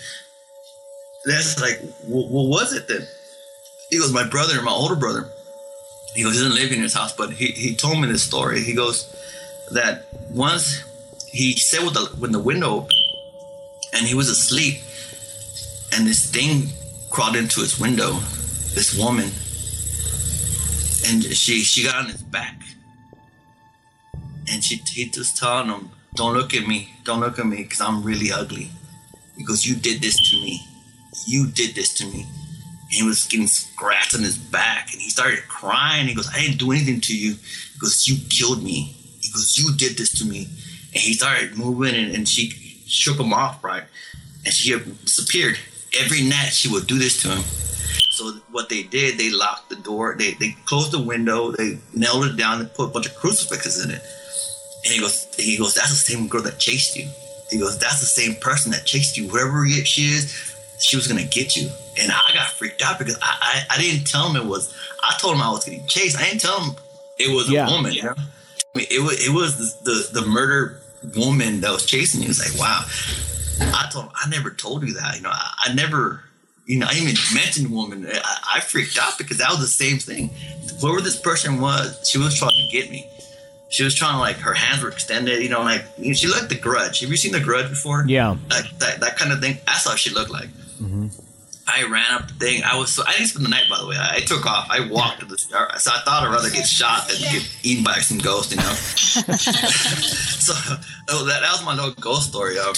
[1.25, 1.77] That's like,
[2.11, 3.07] what, what was it then?
[3.89, 5.23] He goes, "My brother, my older brother."
[6.15, 8.61] he goes, he doesn't live in his house, but he, he told me this story.
[8.61, 9.13] He goes
[9.71, 10.83] that once
[11.27, 12.87] he sat with the when the window
[13.93, 14.81] and he was asleep
[15.93, 16.69] and this thing
[17.09, 18.13] crawled into his window,
[18.73, 19.29] this woman,
[21.05, 22.61] and she she got on his back.
[24.47, 27.81] And she he just telling him, Don't look at me, don't look at me, because
[27.81, 28.71] I'm really ugly.
[29.37, 30.61] He goes, You did this to me.
[31.27, 35.09] You did this to me And he was getting scratched on his back and he
[35.09, 36.07] started crying.
[36.07, 37.33] He goes, I didn't do anything to you.
[37.33, 38.95] He goes, You killed me.
[39.21, 40.47] He goes, You did this to me.
[40.93, 42.49] And he started moving and, and she
[42.87, 43.83] shook him off, right?
[44.45, 45.57] And she disappeared.
[45.99, 47.43] Every night she would do this to him.
[48.15, 52.25] So what they did, they locked the door, they, they closed the window, they nailed
[52.25, 54.01] it down, and put a bunch of crucifixes in it.
[54.85, 57.09] And he goes, he goes, that's the same girl that chased you.
[57.51, 59.27] He goes, that's the same person that chased you.
[59.27, 61.69] Wherever she is, she was gonna get you.
[62.01, 64.73] And I got freaked out because I, I, I didn't tell him it was.
[65.03, 66.17] I told him I was getting chased.
[66.17, 66.75] I didn't tell him
[67.19, 67.67] it was Yeah.
[67.67, 67.91] a woman.
[67.93, 68.13] You know?
[68.17, 70.79] I mean, it was it was the, the the murder
[71.17, 72.29] woman that was chasing you.
[72.29, 72.83] It's like wow.
[73.73, 75.15] I told him I never told you that.
[75.17, 76.21] You know, I, I never.
[76.65, 78.07] You know, I even mentioned woman.
[78.11, 80.31] I, I freaked out because that was the same thing.
[80.81, 83.07] Whoever this person was, she was trying to get me.
[83.69, 85.41] She was trying to like her hands were extended.
[85.41, 87.01] You know, like you know, she looked the Grudge.
[87.01, 88.05] Have you seen the Grudge before?
[88.07, 88.37] Yeah.
[88.49, 89.57] Like that that kind of thing.
[89.65, 90.49] That's how she looked like.
[91.67, 92.63] I ran up the thing.
[92.63, 93.97] I was so I didn't spend the night by the way.
[93.97, 94.67] I, I took off.
[94.69, 95.79] I walked to the start.
[95.79, 98.63] So I thought I'd rather get shot than get eaten by some ghost, you know.
[98.73, 100.53] so
[101.09, 102.59] oh, that, that was my little ghost story.
[102.59, 102.73] Um,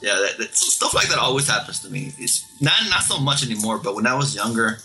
[0.00, 2.12] yeah, that, that, stuff like that always happens to me.
[2.18, 4.78] It's not not so much anymore, but when I was younger,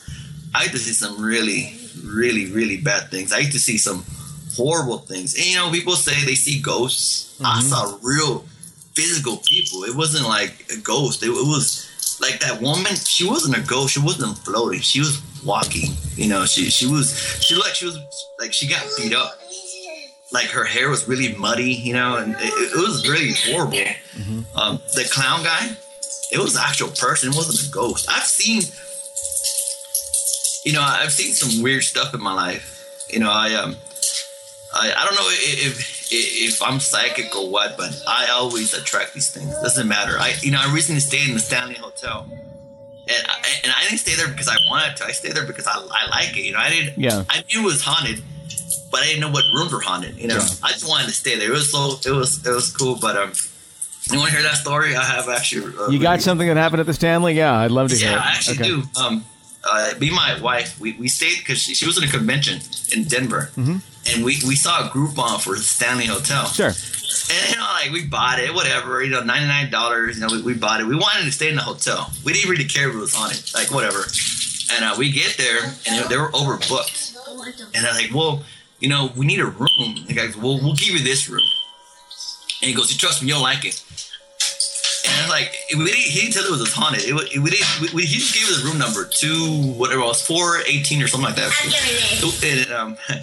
[0.56, 3.32] I used to see some really, really, really bad things.
[3.32, 4.04] I used to see some
[4.56, 5.36] horrible things.
[5.36, 7.40] And you know, people say they see ghosts.
[7.42, 7.68] I mm-hmm.
[7.68, 8.46] saw real
[8.94, 9.84] physical people.
[9.84, 11.24] It wasn't like a ghost.
[11.24, 11.90] It, it was
[12.22, 12.96] like that woman.
[12.96, 13.94] She wasn't a ghost.
[13.94, 14.82] She wasn't floating.
[14.82, 15.92] She was walking.
[16.16, 17.98] You know, she she was she looked like she was
[18.40, 19.40] like she got beat up.
[20.34, 21.72] Like her hair was really muddy.
[21.72, 23.78] You know, and it, it was really horrible.
[24.56, 25.70] Um, the clown guy,
[26.32, 27.30] it was an actual person.
[27.30, 28.10] It wasn't a ghost.
[28.10, 28.64] I've seen.
[30.66, 33.06] You know, I've seen some weird stuff in my life.
[33.10, 33.76] You know, I um,
[34.74, 35.80] I, I don't know if,
[36.12, 39.54] if if I'm psychic or what, but I always attract these things.
[39.62, 40.18] Doesn't matter.
[40.18, 44.00] I you know I recently stayed in the Stanley Hotel, and I, and I didn't
[44.00, 45.06] stay there because I wanted to.
[45.06, 46.46] I stayed there because I, I like it.
[46.46, 46.98] You know, I didn't.
[46.98, 47.24] Yeah.
[47.30, 48.24] I knew it was haunted,
[48.94, 50.16] but I didn't know what rooms were haunted.
[50.18, 50.48] You know, Yeah.
[50.68, 51.50] I just wanted to stay there.
[51.50, 52.96] It was so it was it was cool.
[53.02, 53.32] But um,
[54.12, 54.96] you want to hear that story?
[54.96, 55.76] I have actually.
[55.76, 57.34] Uh, You got something that happened at the Stanley?
[57.34, 58.22] Yeah, I'd love to hear yeah, it.
[58.22, 58.68] I actually Okay.
[58.70, 58.84] do.
[59.02, 59.26] Um,
[59.66, 62.60] uh, me and my wife, we, we stayed because she, she was in a convention
[62.94, 66.46] in Denver, and we, we saw a Groupon for the Stanley Hotel.
[66.48, 66.68] Sure.
[66.68, 69.02] And you know, like we bought it, whatever.
[69.02, 70.18] You know, ninety nine dollars.
[70.18, 70.86] You know, we, we bought it.
[70.86, 72.12] We wanted to stay in the hotel.
[72.26, 74.02] We didn't really care if it was haunted, like whatever.
[74.74, 77.16] And uh, we get there, and they were overbooked.
[77.76, 78.44] And I'm like, "Well,
[78.84, 81.48] you know, we need a room." The guy goes, "Well, we'll give you this room."
[82.62, 83.30] And he goes, "You trust me?
[83.30, 83.84] You'll like it."
[85.06, 87.04] And like we didn't, he didn't tell it was a haunted.
[87.04, 87.82] It, wa- we didn't.
[87.82, 91.02] We, we, he just gave us a room number two, whatever it was, four eighteen
[91.04, 91.52] or something like that.
[91.64, 92.22] It.
[92.68, 92.98] And um,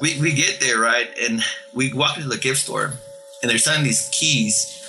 [0.00, 1.40] we we get there right, and
[1.72, 2.92] we walk into the gift store,
[3.42, 4.83] and they're selling these keys,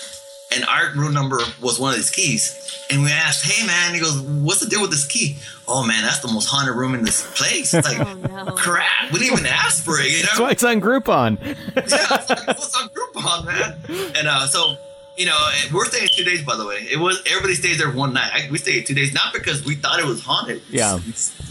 [0.53, 2.61] and our room number was one of these keys.
[2.91, 5.37] And we asked, "Hey man," he goes, "What's the deal with this key?"
[5.67, 7.73] Oh man, that's the most haunted room in this place.
[7.73, 8.51] It's like, Oh, no.
[8.51, 9.11] crap.
[9.11, 11.39] We didn't even ask for it, you know That's why it's on Groupon.
[11.43, 11.91] yeah, it's
[12.29, 14.11] like, what's on Groupon, man?
[14.15, 14.75] And uh, so,
[15.17, 15.35] you know,
[15.73, 16.75] we're staying two days, by the way.
[16.91, 18.29] It was everybody stays there one night.
[18.31, 20.61] I, we stayed two days, not because we thought it was haunted.
[20.69, 20.99] Yeah.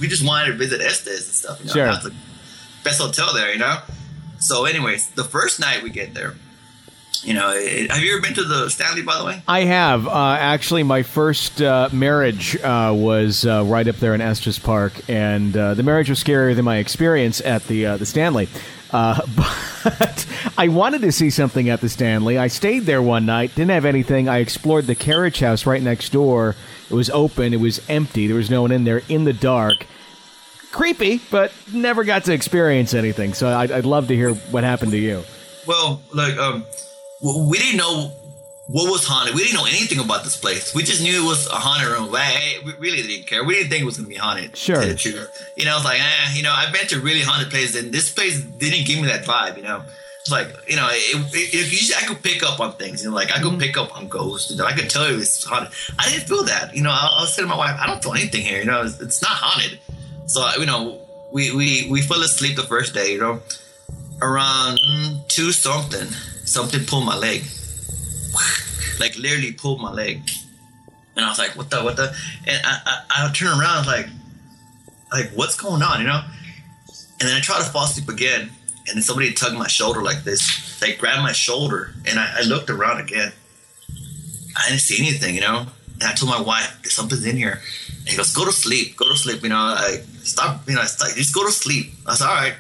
[0.01, 1.59] we just wanted to visit Estes and stuff.
[1.61, 1.87] You know, Sure.
[1.87, 2.15] that's the
[2.85, 3.79] best hotel there, you know.
[4.39, 6.35] So, anyways, the first night we get there,
[7.25, 9.43] you know, it, have you ever been to the Stanley, by the way?
[9.49, 10.07] I have.
[10.07, 14.93] Uh, actually, my first uh, marriage uh, was uh, right up there in Estes Park,
[15.09, 18.49] and uh, the marriage was scarier than my experience at the uh, the Stanley.
[18.93, 19.21] Uh,
[19.85, 22.39] but I wanted to see something at the Stanley.
[22.39, 24.29] I stayed there one night, didn't have anything.
[24.29, 26.55] I explored the carriage house right next door.
[26.91, 29.87] It was open, it was empty, there was no one in there in the dark.
[30.71, 33.33] Creepy, but never got to experience anything.
[33.33, 35.25] So I'd, I'd love to hear what happened to you.
[35.67, 36.65] Well, like, um,
[37.25, 38.13] we didn't know
[38.67, 39.35] what was haunted.
[39.35, 40.75] We didn't know anything about this place.
[40.75, 42.15] We just knew it was a haunted room.
[42.15, 43.45] Hey, we really didn't care.
[43.45, 44.57] We didn't think it was gonna be haunted.
[44.57, 44.83] Sure.
[44.83, 47.93] You know, I was like, eh, you know, I've been to really haunted places, and
[47.93, 49.57] this place didn't give me that vibe.
[49.57, 49.83] You know,
[50.21, 53.03] it's like, you know, it, it, I could pick up on things.
[53.03, 54.51] You know, like I could pick up on ghosts.
[54.51, 55.71] You know, I could tell you it's haunted.
[55.99, 56.75] I didn't feel that.
[56.75, 58.59] You know, I, I was to my wife, I don't feel anything here.
[58.59, 59.79] You know, it's, it's not haunted.
[60.27, 61.01] So you know,
[61.33, 63.13] we we we fell asleep the first day.
[63.13, 63.43] You know,
[64.23, 64.81] around
[65.29, 66.09] two something,
[66.45, 67.45] something pulled my leg,
[69.01, 70.23] like literally pulled my leg,
[71.17, 71.83] and I was like, "What the?
[71.83, 72.15] What the?"
[72.47, 74.07] And I I, I turned around, like,
[75.13, 76.23] like what's going on, you know?
[77.21, 78.51] And then I try to fall asleep again,
[78.87, 82.43] and then somebody tugged my shoulder like this, like grabbed my shoulder, and I, I
[82.43, 83.33] looked around again.
[84.57, 85.67] I didn't see anything, you know.
[85.95, 87.61] And I told my wife, "Something's in here."
[88.01, 90.69] And he goes, "Go to sleep, go to sleep." You know, I stop.
[90.69, 91.93] You know, stop, just go to sleep.
[92.07, 92.55] I said, "All right."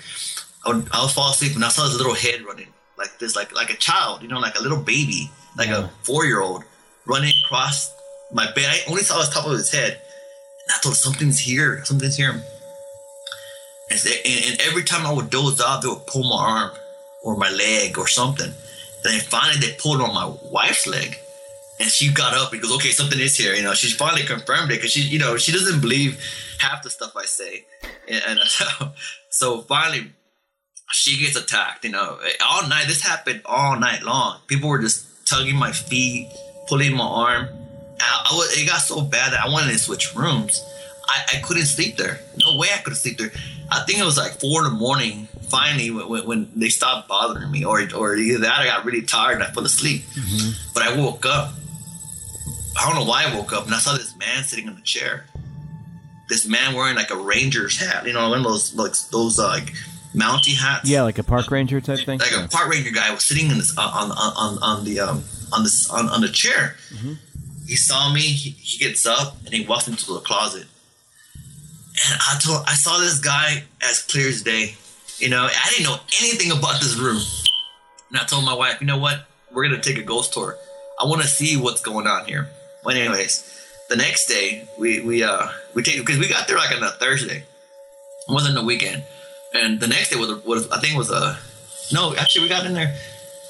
[0.66, 2.68] I would, I would fall asleep, and I saw this little head running
[3.04, 6.24] like this, like like a child, you know, like a little baby, like a four
[6.24, 6.64] year old
[7.06, 7.94] running across
[8.32, 8.66] my bed.
[8.66, 12.42] I only saw the top of his head, and I thought something's here, something's here.
[13.90, 16.70] And, and, and every time I would doze off, they would pull my arm
[17.22, 18.46] or my leg or something.
[18.46, 18.54] And
[19.04, 21.18] then finally, they pulled on my wife's leg.
[21.78, 23.54] And she got up and goes, okay, something is here.
[23.54, 26.18] You know, she finally confirmed it because she, you know, she doesn't believe
[26.58, 27.66] half the stuff I say.
[28.08, 28.64] And, and so,
[29.28, 30.12] so finally,
[30.94, 31.84] she gets attacked.
[31.84, 32.18] You know,
[32.48, 32.84] all night.
[32.86, 34.38] This happened all night long.
[34.46, 36.30] People were just tugging my feet,
[36.68, 37.48] pulling my arm.
[38.00, 40.62] I, I was, it got so bad that I wanted to switch rooms.
[41.06, 42.20] I, I couldn't sleep there.
[42.38, 43.30] No way I could sleep there.
[43.70, 45.28] I think it was like four in the morning.
[45.48, 49.34] Finally, when, when, they stopped bothering me, or or either that I got really tired
[49.34, 50.02] and I fell asleep.
[50.72, 51.54] But I woke up.
[52.76, 54.82] I don't know why I woke up, and I saw this man sitting in the
[54.82, 55.26] chair.
[56.28, 59.48] This man wearing like a ranger's hat, you know, one of those like those uh,
[59.48, 59.72] like
[60.14, 62.18] mounty hats Yeah, like a park ranger type thing.
[62.20, 65.00] like a park ranger guy was sitting in this, uh, on, on on on the
[65.00, 66.76] um on this on, on the chair.
[67.66, 68.20] He saw me.
[68.20, 70.66] He, he gets up and he walks into the closet.
[72.10, 74.74] And I told I saw this guy as clear as day.
[75.18, 77.20] You know, I didn't know anything about this room.
[78.10, 79.26] And I told my wife, you know what?
[79.52, 80.56] We're gonna take a ghost tour.
[81.00, 82.48] I want to see what's going on here.
[82.84, 86.76] But anyways, the next day we we uh we take because we got there like
[86.76, 87.38] on a Thursday.
[88.28, 89.04] It wasn't a weekend.
[89.54, 91.38] And the next day was, was I think it was a
[91.92, 92.14] no.
[92.16, 92.96] Actually, we got in there.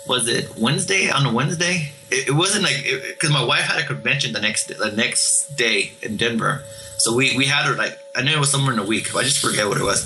[0.07, 1.11] Was it Wednesday?
[1.11, 4.66] On a Wednesday, it, it wasn't like because my wife had a convention the next
[4.66, 6.62] the next day in Denver.
[6.98, 9.12] So we we had her like I knew it was somewhere in a week.
[9.12, 10.05] But I just forget what it was.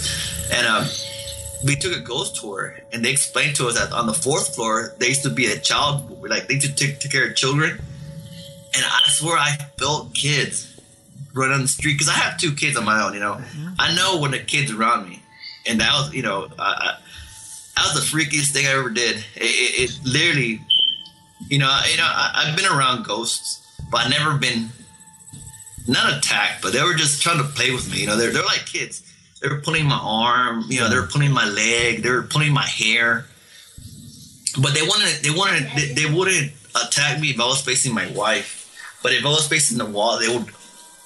[0.52, 0.86] And um,
[1.66, 4.94] we took a ghost tour, and they explained to us that on the fourth floor
[4.98, 7.70] there used to be a child like they used to take, take care of children.
[7.70, 10.80] And I swear I felt kids
[11.34, 13.14] running on the street because I have two kids on my own.
[13.14, 13.40] You know,
[13.80, 15.22] I know when the kids around me
[15.68, 16.48] and that was you know
[17.78, 19.16] that was the freakiest thing I ever did.
[19.36, 20.60] It, it, it literally,
[21.48, 24.68] you know, you know, I, I've been around ghosts, but I've never been
[25.86, 28.00] not attacked, but they were just trying to play with me.
[28.00, 29.04] You know, they're they're like kids.
[29.40, 30.64] They were pulling my arm.
[30.68, 32.02] You know, they were pulling my leg.
[32.02, 33.26] They were pulling my hair.
[34.60, 36.52] But they wanted they wanted they, they wouldn't
[36.84, 38.56] attack me if I was facing my wife.
[39.02, 40.46] But if I was facing the wall, they would.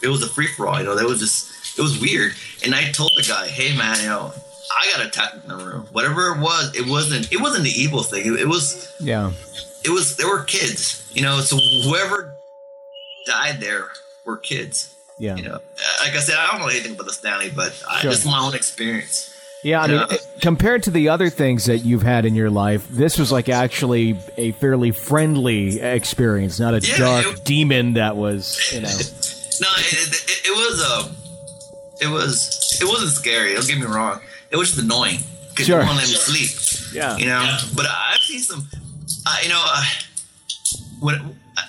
[0.02, 0.78] It was a free for all.
[0.78, 2.32] You know, they was just it was weird.
[2.64, 4.32] And I told the guy, "Hey, man, you know."
[4.80, 5.86] I got attacked in the room.
[5.92, 7.32] Whatever it was, it wasn't.
[7.32, 8.26] It wasn't the evil thing.
[8.34, 8.94] It, it was.
[9.00, 9.32] Yeah.
[9.84, 10.16] It was.
[10.16, 11.10] There were kids.
[11.14, 11.40] You know.
[11.40, 12.34] So whoever
[13.26, 13.88] died there
[14.24, 14.94] were kids.
[15.18, 15.36] Yeah.
[15.36, 15.60] You know.
[16.04, 18.10] Like I said, I don't know anything about the Stanley, but I, Sure.
[18.10, 19.28] just my own experience.
[19.64, 20.16] Yeah, I mean, Yeah.
[20.40, 24.18] compared to the other things that you've had in your life, this was like actually
[24.36, 28.88] a fairly friendly experience, not a Yeah, dark it- demon that was, you know.
[29.60, 31.16] No, it, it, it was um,
[32.00, 33.54] it was it wasn't scary.
[33.54, 34.20] Don't get me wrong.
[34.52, 35.18] It was just annoying
[35.50, 35.80] because Sure.
[35.80, 36.94] you won't let me sleep.
[36.94, 37.16] Yeah.
[37.16, 37.40] you know.
[37.74, 38.66] But I've seen some.
[39.26, 39.84] Uh, you know, uh,
[41.00, 41.14] when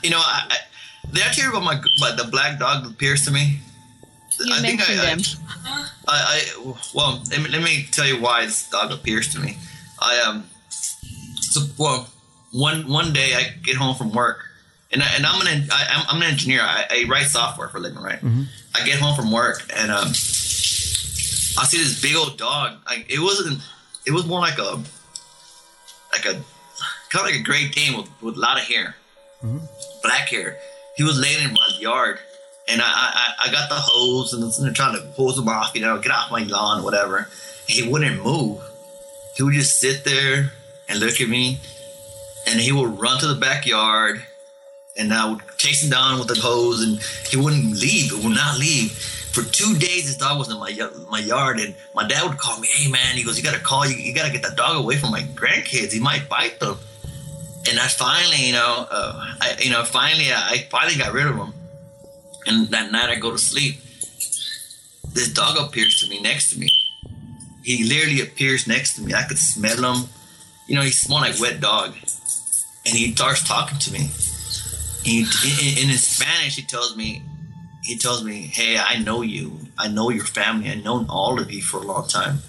[0.04, 0.58] you know, I, I
[1.12, 3.60] did I tell you about my, my the black dog that pierced to me?
[4.40, 5.20] You I think mentioned I- I- him.
[6.08, 9.58] I, I well, let me, let me tell you why this dog appears to me.
[10.00, 12.10] I um, so well,
[12.52, 14.40] one one day I get home from work,
[14.92, 16.62] and I, and I'm an en- I, I'm, I'm an engineer.
[16.62, 18.20] I, I write software for a living, right?
[18.76, 20.10] I get home from work and um,
[21.58, 22.78] I see this big old dog.
[22.86, 23.62] Like it wasn't.
[24.06, 24.82] It was more like a
[26.12, 26.34] like a
[27.10, 28.96] kind of like a Great Dane with, with a lot of hair,
[29.44, 29.60] mm-hmm.
[30.02, 30.58] black hair.
[30.98, 32.20] He was laying in my yard,
[32.68, 35.82] and I I, I got the hose and was trying to hose him off, you
[35.82, 37.30] know, get off my lawn, whatever.
[37.68, 38.62] He wouldn't move.
[39.36, 40.52] He would just sit there
[40.90, 41.60] and look at me,
[42.48, 44.24] and he would run to the backyard,
[44.98, 47.00] and I would chase him down with the hose, and
[47.30, 48.12] he wouldn't leave.
[48.12, 48.92] He would not leave.
[49.34, 50.72] For two days, this dog was in my
[51.10, 52.68] my yard, and my dad would call me.
[52.72, 53.96] Hey man, he goes, you gotta call you.
[53.96, 55.92] You gotta get that dog away from my grandkids.
[55.92, 56.78] He might bite them.
[57.70, 61.26] And I finally, you know, uh, I you know, finally, I, I finally got rid
[61.26, 61.54] of him.
[62.46, 63.80] And that night, I go to sleep.
[65.14, 66.70] This dog appears to me next to me.
[67.64, 69.14] He literally appears next to me.
[69.14, 70.10] I could smell him.
[70.68, 71.96] You know, he smelled like wet dog.
[72.86, 74.10] And he starts talking to me.
[75.04, 77.24] He, in, in Spanish, he tells me,
[77.84, 79.60] he tells me, "Hey, I know you.
[79.78, 80.70] I know your family.
[80.70, 82.40] I've known all of you for a long time.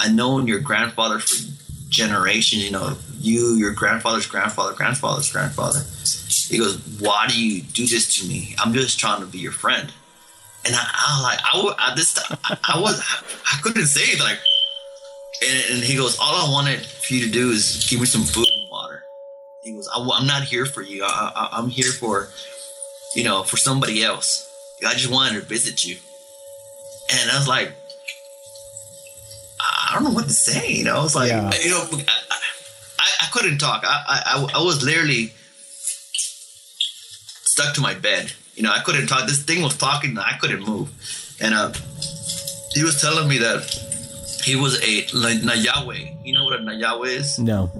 [0.00, 1.36] I've known your grandfather for
[1.88, 2.64] generations.
[2.64, 5.80] You know, you, your grandfather's grandfather, grandfather's grandfather."
[6.48, 8.54] He goes, "Why do you do this to me?
[8.58, 9.92] I'm just trying to be your friend."
[10.64, 14.38] And I, I like, I, I this I, I was, I, couldn't say it, like.
[15.40, 18.22] And, and he goes, "All I wanted for you to do is give me some
[18.22, 19.04] food and water."
[19.62, 21.04] He goes, I, am not here for you.
[21.04, 22.28] I, I, I'm here for,
[23.14, 24.44] you know, for somebody else.
[24.86, 25.96] I just wanted to visit you.
[27.10, 27.72] And I was like,
[29.60, 30.70] I don't know what to say.
[30.72, 31.50] You know, it's like, Yeah.
[31.62, 32.04] you know, I,
[33.00, 33.82] I, I couldn't talk.
[33.86, 35.32] I, I, I was literally
[37.44, 38.32] stuck to my bed.
[38.54, 39.26] You know, I couldn't talk.
[39.26, 40.90] This thing was talking, and I couldn't move.
[41.40, 41.72] And uh,
[42.74, 43.62] he was telling me that
[44.44, 46.24] he was a Nahual.
[46.24, 47.38] You know what a Nahual is?
[47.38, 47.70] No.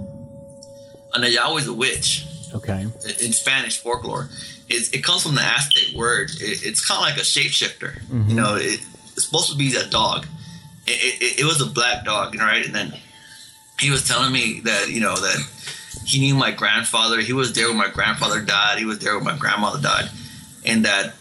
[1.14, 2.24] A Nahual is a witch
[2.55, 2.83] Okay.
[3.20, 4.29] in Spanish folklore.
[4.68, 6.30] It's, it comes from the Aztec word.
[6.30, 8.00] It, it's kind of like a shapeshifter.
[8.28, 8.80] You know, it,
[9.14, 10.26] it's supposed to be a dog.
[10.86, 12.64] It, it, it was a black dog, right?
[12.64, 12.94] And then
[13.80, 15.36] he was telling me that you know that
[16.04, 17.20] he knew my grandfather.
[17.20, 18.78] He was there when my grandfather died.
[18.78, 20.10] He was there when my grandmother died,
[20.64, 21.14] and that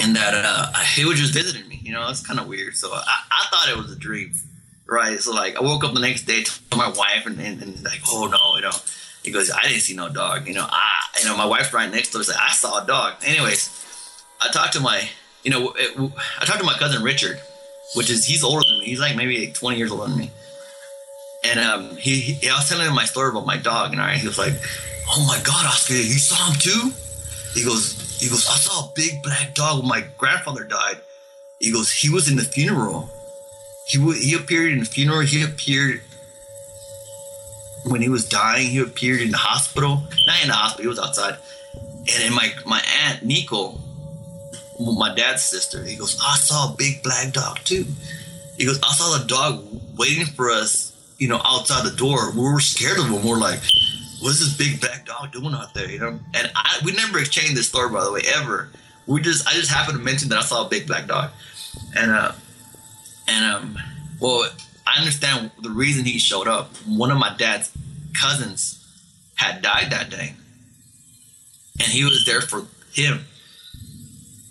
[0.00, 1.80] and that uh, he was just visiting me.
[1.82, 2.76] You know, it's kind of weird.
[2.76, 4.32] So I, I thought it was a dream,
[4.86, 5.18] right?
[5.20, 8.00] So like I woke up the next day, told my wife, and, and, and like,
[8.10, 8.76] oh no, you know.
[9.22, 10.46] He goes, I didn't see no dog.
[10.46, 10.90] You know, I,
[11.20, 12.30] you know, my wife's right next to us.
[12.30, 13.14] I saw a dog.
[13.24, 13.68] Anyways,
[14.40, 15.08] I talked to my,
[15.42, 17.40] you know, it, I talked to my cousin Richard,
[17.94, 18.86] which is he's older than me.
[18.86, 20.30] He's like maybe like 20 years older than me.
[21.44, 24.14] And um, he, he, I was telling him my story about my dog, and I,
[24.16, 24.54] he was like,
[25.12, 26.90] "Oh my God, Oscar, you saw him too?"
[27.54, 30.98] He goes, he goes, I saw a big black dog when my grandfather died.
[31.60, 33.08] He goes, he was in the funeral.
[33.86, 35.20] He wa- he appeared in the funeral.
[35.20, 36.02] He appeared
[37.84, 38.68] when he was dying.
[38.68, 40.02] He appeared in the hospital.
[40.26, 40.82] Not in the hospital.
[40.82, 41.38] He was outside.
[41.74, 43.78] And then my my aunt Nico,
[44.80, 47.84] my dad's sister, he goes, I saw a big black dog too.
[48.56, 49.64] He goes, I saw the dog
[49.96, 52.32] waiting for us, you know, outside the door.
[52.32, 53.24] We were scared of him.
[53.24, 53.60] We're like,
[54.20, 55.88] what's this big black dog doing out there?
[55.90, 56.18] You know?
[56.34, 58.70] And I we never exchanged this story by the way, ever.
[59.06, 61.30] We just I just happened to mention that I saw a big black dog.
[61.96, 62.32] And uh
[63.26, 63.78] and um
[64.20, 64.50] well
[64.88, 66.74] I understand the reason he showed up.
[66.86, 67.70] One of my dad's
[68.20, 68.74] cousins
[69.34, 70.34] had died that day.
[71.80, 73.24] And he was there for him.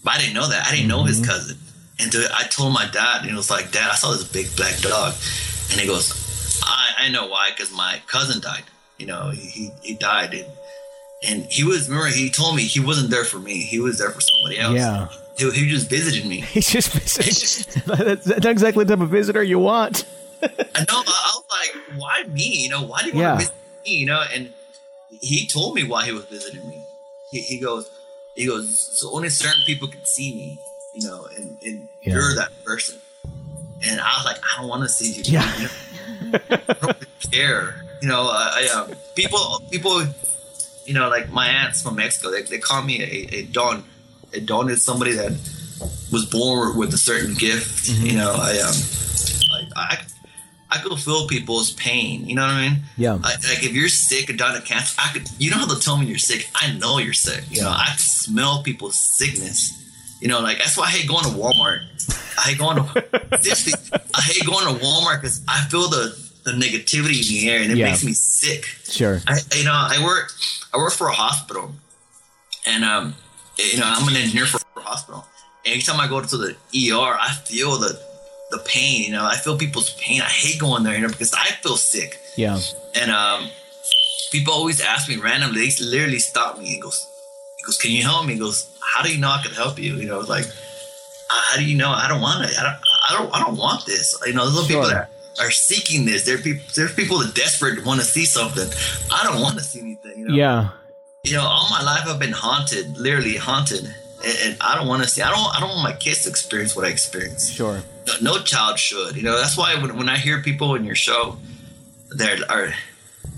[0.04, 0.68] But I didn't know that.
[0.68, 1.30] I didn't know his mm-hmm.
[1.30, 1.58] cousin.
[2.00, 4.56] And so I told my dad, and he was like, Dad, I saw this big
[4.56, 5.16] black dog.
[5.72, 8.64] And he goes, I, I know why, because my cousin died.
[8.98, 10.34] You know, he, he, died.
[10.34, 10.46] And,
[11.28, 13.58] and he was, remember, he told me he wasn't there for me.
[13.58, 14.76] He was there for somebody else.
[14.76, 15.08] Yeah.
[15.38, 16.42] He, he just visited me.
[16.42, 20.06] He's just that's, that's not exactly the type of visitor you want.
[20.44, 20.86] I know.
[20.90, 22.44] I, I was like, why me?
[22.64, 23.30] You know, why do you Yeah.
[23.34, 23.92] want to visit me?
[23.96, 24.54] You know, and
[25.10, 26.84] he told me why he was visiting me.
[27.32, 27.90] He, he goes,
[28.36, 30.60] he goes, so only certain people can see me,
[30.94, 32.14] you know, and, and Yeah.
[32.14, 33.00] you're that person.
[33.84, 35.24] And I was like, I don't want to see you.
[35.26, 35.56] Yeah.
[35.58, 35.64] You
[36.34, 36.40] know?
[36.50, 36.98] I don't
[37.32, 37.76] care.
[38.02, 40.04] You know, I, I, uh, people, people,
[40.86, 43.84] you know, like my aunts from Mexico, they, they call me a, a don.
[44.34, 45.32] A don is somebody that
[46.12, 47.88] was born with a certain gift.
[47.88, 48.76] You know, I um,
[49.52, 49.98] like I
[50.70, 52.28] I could feel people's pain.
[52.28, 52.80] You know what I mean?
[52.98, 53.14] Yeah.
[53.14, 55.28] Like, like if you're sick or dying of cancer, I could.
[55.40, 56.50] You don't have to tell me you're sick.
[56.56, 57.44] I know you're sick.
[57.50, 59.74] You know, I smell people's sickness.
[60.22, 61.82] You know, like that's why I hate going to Walmart.
[62.38, 63.74] I hate going to seriously.
[64.14, 67.72] I hate going to Walmart because I feel the the negativity in the air and
[67.72, 67.86] it Yeah.
[67.90, 68.64] makes me sick.
[68.90, 69.22] Sure.
[69.28, 70.32] I, you know, I work,
[70.74, 71.74] I work for a hospital,
[72.66, 73.16] and um,
[73.58, 75.26] you know, I'm an engineer for a hospital.
[75.66, 78.00] And every time I go to the ER, I feel the
[78.52, 79.04] the pain.
[79.04, 80.22] You know, I feel people's pain.
[80.22, 82.20] I hate going there, you know, because I feel sick.
[82.36, 82.60] Yeah.
[82.96, 83.50] And um,
[84.32, 85.68] people always ask me randomly.
[85.68, 86.74] They literally stop me.
[86.74, 87.08] and goes,
[87.58, 89.80] he goes, "Can you help me?" He goes, "How do you know I can help
[89.80, 90.46] you?" You know, like,
[91.30, 91.90] how do you know?
[91.90, 92.58] I don't want it.
[92.58, 92.78] I don't.
[93.10, 93.36] I don't.
[93.36, 94.18] I don't want this.
[94.26, 96.26] You know, there's little people that are seeking this.
[96.26, 96.64] There people.
[96.76, 98.68] There's people that desperate want to see something.
[99.12, 100.20] I don't want to see anything.
[100.20, 100.36] You know?
[100.36, 100.70] Yeah.
[101.24, 103.94] You know, all my life I've been haunted, literally haunted,
[104.26, 105.22] and, and I don't want to see.
[105.22, 105.56] I don't.
[105.56, 107.54] I don't want my kids to experience what I experienced.
[107.54, 107.82] Sure.
[108.08, 109.16] No, no child should.
[109.16, 111.38] You know, that's why when, when I hear people in your show,
[112.16, 112.38] they're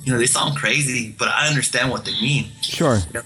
[0.04, 2.46] you know, they sound crazy, but I understand what they mean.
[2.62, 2.96] Sure.
[2.96, 3.22] You know,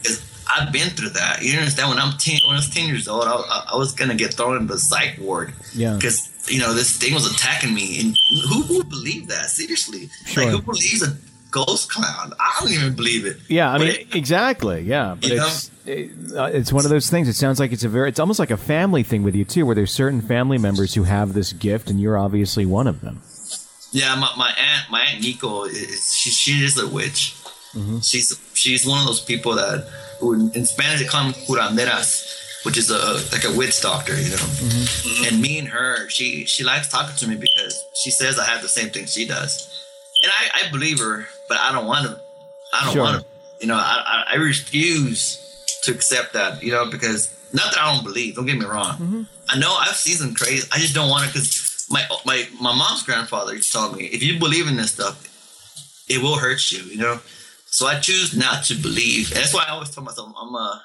[0.53, 1.41] I've been through that.
[1.41, 1.89] You understand?
[1.89, 4.57] When I'm ten, when I was ten years old, I, I, was gonna get thrown
[4.57, 5.95] in the psych ward Yeah.
[5.95, 8.17] because you know this thing was attacking me, and
[8.49, 9.45] who would believe that?
[9.49, 10.43] Seriously, Sure.
[10.45, 11.15] like who believes a
[11.53, 12.33] ghost clown?
[12.39, 13.37] I don't even believe it.
[13.47, 14.81] Yeah, I But mean, it- exactly.
[14.81, 17.27] Yeah, but You it's it, uh, it's one of those things.
[17.27, 19.65] It sounds like it's a very, it's almost like a family thing with you too,
[19.65, 23.21] where there's certain family members who have this gift, and you're obviously one of them.
[23.91, 27.35] Yeah, my, my aunt, my aunt Nico is she, she is a witch.
[28.01, 29.87] She's she's one of those people that
[30.19, 34.13] who in, in Spanish they call them curanderas, which is a like a witch doctor,
[34.19, 34.47] you know.
[35.27, 38.61] And me and her, she she likes talking to me because she says I have
[38.61, 39.67] the same thing she does,
[40.23, 42.19] and I, I believe her, but I don't want to.
[42.73, 43.03] I don't Sure.
[43.03, 43.27] want to.
[43.61, 45.37] You know, I, I refuse
[45.83, 46.63] to accept that.
[46.63, 48.35] You know, because not that I don't believe.
[48.35, 48.93] Don't get me wrong.
[48.93, 49.21] Mm-hmm.
[49.49, 50.67] I know I've seen some crazy.
[50.71, 54.05] I just don't want to because my my my mom's grandfather used to tell me
[54.05, 55.15] if you believe in this stuff,
[56.09, 56.79] it will hurt you.
[56.83, 57.19] You know,
[57.65, 59.31] so I choose not to believe.
[59.31, 60.83] And that's why I always tell myself I'm a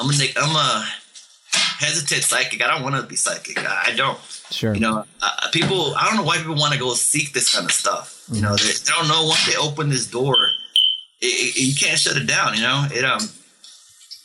[0.00, 0.86] I'm a Nick- I'm a
[1.78, 2.62] hesitant psychic.
[2.62, 3.58] I don't want to be psychic.
[3.58, 4.18] I, don't.
[4.50, 4.74] Sure.
[4.74, 5.94] You know, uh, people.
[5.96, 8.24] I don't know why people want to go seek this kind of stuff.
[8.30, 10.36] You know, they, they don't know once they open this door,
[11.20, 12.54] it, it, you can't shut it down.
[12.54, 13.20] You know, it um,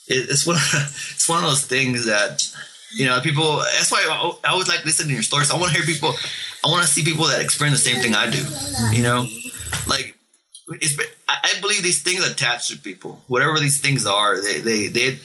[0.07, 0.61] it, it's one of,
[1.13, 2.43] it's one of those things that
[2.93, 3.57] you know people.
[3.57, 5.51] That's why I, I always like listening to your stories.
[5.51, 6.13] I want to hear people.
[6.65, 8.43] I want to see people that experience the same thing I do.
[8.95, 9.25] You know,
[9.87, 10.17] like
[10.69, 10.97] it's.
[11.29, 13.21] I believe these things attach to people.
[13.27, 15.19] Whatever these things are, they they they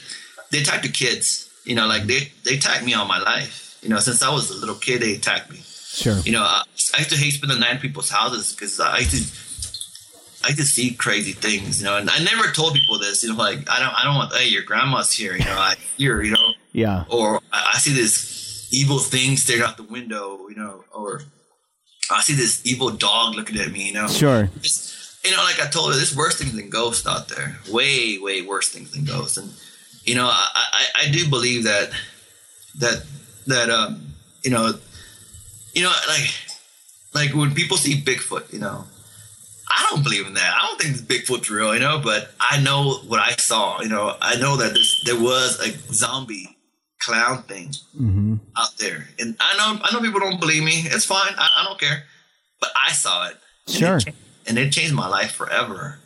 [0.51, 1.49] they attack to kids.
[1.65, 3.77] You know, like they they attack me all my life.
[3.81, 6.17] You know, since I was a little kid, they attacked me sure.
[6.19, 6.63] you know, I,
[6.95, 10.47] I used to hate spending the night in people's houses because I used to, I
[10.49, 13.35] used to see crazy things, you know, and I never told people this, you know,
[13.35, 16.31] like I don't, I don't want, hey, your grandma's here, you know, I hear, you
[16.31, 17.03] know, Yeah.
[17.09, 21.21] or I, I see this evil thing staring out the window, you know, or
[22.09, 24.43] I see this evil dog looking at me, you know, Sure.
[24.57, 28.17] It's- you know, like I told her, there's worse things than ghosts out there, way,
[28.17, 29.53] way worse things than ghosts, and
[30.03, 31.91] you know, I, I, I do believe that
[32.79, 33.03] that
[33.47, 34.73] that um, you know,
[35.73, 36.29] you know, like
[37.13, 38.85] like when people see Bigfoot, you know,
[39.69, 40.53] I don't believe in that.
[40.61, 43.81] I don't think Bigfoot's real, you know, but I know what I saw.
[43.81, 46.57] You know, I know that there's, there was a zombie
[47.01, 50.83] clown thing hmm out there, and I know I know people don't believe me.
[50.85, 51.33] It's fine.
[51.37, 52.03] I, I don't care,
[52.59, 53.37] but I saw it.
[53.67, 53.99] And it Sure.
[54.47, 55.99] and it changed my life forever.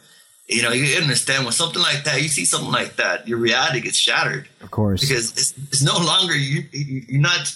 [0.47, 3.81] You know, you understand when something like that, you see something like that, your reality
[3.81, 5.01] gets shattered Of course.
[5.01, 7.53] because it's, it's no longer you, you you're not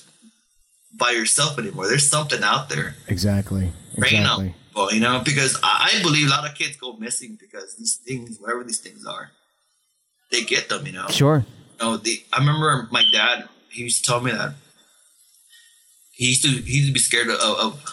[0.98, 1.88] by yourself anymore.
[1.88, 3.72] There's something out there exactly.
[3.98, 4.56] Exactly.
[4.72, 4.92] people.
[4.92, 8.38] You know, because I, I believe a lot of kids go missing because these things,
[8.40, 9.32] whatever these things are,
[10.30, 10.86] they get them.
[10.86, 11.08] You know.
[11.08, 11.46] Sure.
[11.80, 13.48] You know, the I remember my dad.
[13.70, 14.54] He used to tell me that
[16.12, 17.86] he used to he used to be scared of, of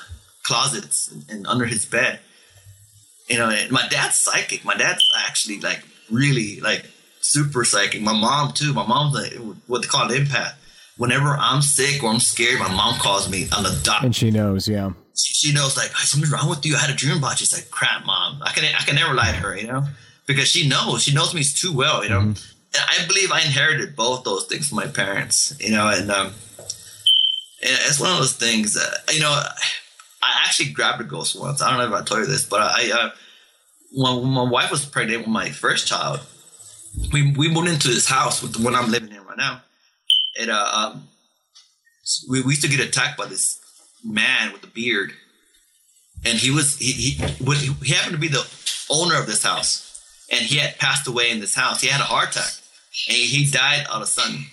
[0.45, 2.21] closets and, and under his bed.
[3.29, 4.65] You know, and my dad's psychic.
[4.65, 6.85] My dad's actually like really like
[7.21, 8.01] super psychic.
[8.01, 8.73] My mom too.
[8.73, 9.35] My mom's like
[9.67, 10.55] what they call an empath.
[10.97, 14.03] Whenever I'm sick or I'm scared, my mom calls me on the dot.
[14.03, 14.67] And she knows.
[14.67, 14.93] Yeah.
[15.15, 16.77] She she knows like something's wrong with you.
[16.77, 17.47] I had a dream about you.
[17.47, 18.41] She's like, crap, mom.
[18.43, 19.85] I can I can never lie to her, you know,
[20.27, 21.03] because she knows.
[21.03, 22.21] She knows me too well, you know.
[22.21, 22.39] And
[22.75, 26.27] I believe I inherited both those things from my parents, you know, and um,
[27.61, 29.31] and it's one of those things that you know.
[29.31, 29.53] I
[30.23, 31.63] actually grabbed a ghost once.
[31.63, 33.11] I don't know if I told you this, but I, uh,
[33.93, 36.21] when, my wife was pregnant with my first child,
[37.13, 39.63] we we moved into this house with the one I'm living in right now.
[40.41, 41.09] And uh, um,
[42.29, 43.61] we, we used to get attacked by this
[44.05, 45.13] man with a beard,
[46.25, 48.47] and he was he he, he happened to be the
[48.91, 51.81] owner of this house, and he had passed away in this house.
[51.81, 52.53] He had a heart attack,
[53.09, 54.45] and he died all of a sudden.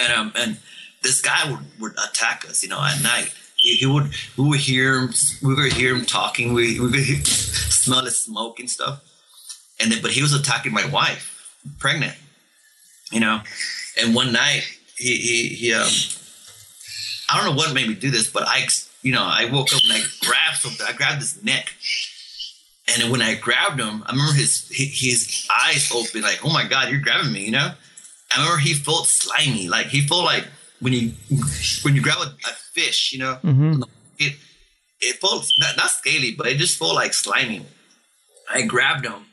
[0.00, 0.58] And um and
[1.02, 3.32] this guy would, would attack us, you know, at night.
[3.58, 6.52] He, would we would hear him we would hear him talking.
[6.54, 9.02] We we smell the smoke and stuff.
[9.80, 12.16] And then, but he was attacking my wife, pregnant.
[13.10, 13.40] You know,
[14.00, 14.62] and one night
[14.96, 15.88] he he, he um
[17.30, 18.66] I don't know what made me do this, but I
[19.02, 20.86] you know I woke up and I grabbed something.
[20.88, 21.74] I grabbed his neck.
[22.96, 26.90] And when I grabbed him, I remember his his eyes open, like, "Oh my God,
[26.90, 27.72] you're grabbing me!" You know.
[28.30, 30.46] I remember he felt slimy, like he felt like
[30.80, 31.12] when you
[31.82, 33.82] when you grab a, a fish, you know, Mhm.
[34.18, 34.34] it
[35.00, 37.64] it felt not, not scaly, but it just felt like slimy.
[38.50, 39.26] I grabbed him,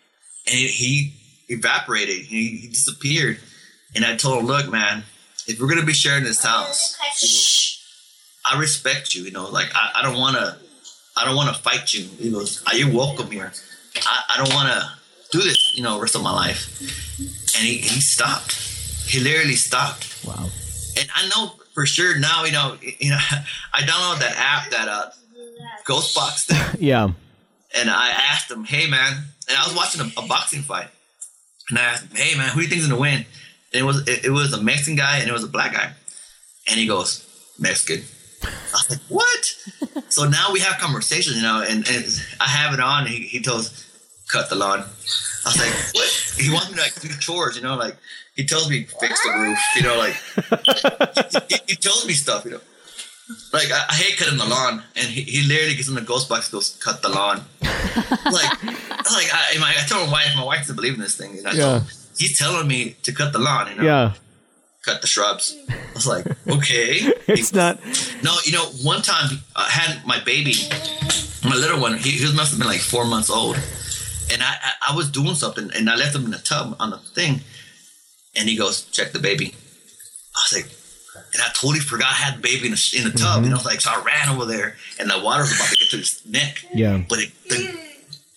[0.47, 1.13] and he
[1.47, 2.25] evaporated.
[2.25, 3.39] He, he disappeared.
[3.95, 5.03] And I told him, "Look, man,
[5.47, 6.95] if we're gonna be sharing this house,
[8.51, 9.23] I respect you.
[9.23, 10.57] You know, like I, I don't want to,
[11.17, 12.03] I don't want to fight you.
[12.19, 13.51] He goes, "Are you welcome here?
[14.05, 14.89] I, I don't want to
[15.31, 15.73] do this.
[15.75, 16.61] You know, rest of my life."
[17.55, 18.53] And he, he stopped.
[19.07, 20.03] He literally stopped.
[20.25, 20.49] Wow.
[20.97, 22.43] And I know for sure now.
[22.45, 23.17] You know, you know,
[23.73, 25.09] I downloaded that app, that uh,
[25.85, 27.09] Ghostbox thing Yeah.
[27.77, 29.13] and I asked him, "Hey man,"
[29.47, 30.87] and I was watching a, a boxing fight,
[31.69, 33.25] and I asked him, "Hey man, who do you think's gonna win?"
[33.73, 35.91] And it was it, it was a Mexican guy and it was a black guy,
[36.69, 37.25] and he goes
[37.59, 38.03] Mexican.
[38.43, 39.55] I was like, "What?"
[40.09, 42.05] so now we have conversations, you know, and, and
[42.39, 43.01] I have it on.
[43.05, 43.85] And he he tells,
[44.31, 44.85] "Cut the lawn."
[45.45, 47.95] I was like, "What?" He wants me to like do chores, you know, like
[48.35, 50.15] he tells me fix the roof, you know, like
[51.49, 52.61] he, he tells me stuff, you know.
[53.53, 56.29] Like I, I hate cutting the lawn, and he, he literally gets in the ghost
[56.29, 57.41] box, and goes cut the lawn.
[57.61, 61.37] like, like I, my, I told my wife, my wife doesn't believe in this thing.
[61.37, 61.63] And I Yeah.
[61.79, 61.83] told
[62.17, 64.13] he's telling me to cut the lawn, you know, Yeah.
[64.83, 65.55] cut the shrubs.
[65.69, 67.11] I was like, okay.
[67.27, 67.79] It's not.
[68.23, 70.53] No, you know, one time I had my baby,
[71.43, 71.97] my little one.
[71.97, 73.57] He, he must have been like four months old,
[74.31, 76.89] and I, I I was doing something, and I left him in the tub on
[76.91, 77.41] the thing,
[78.35, 79.53] and he goes, "Check the baby."
[80.35, 80.71] I was like,
[81.33, 83.55] and I totally forgot I had the baby in the, in the tub, and I
[83.57, 85.97] was like, so I ran over there, and the water was about to get to
[85.97, 86.65] his neck.
[86.73, 87.03] Yeah.
[87.07, 87.79] But it, the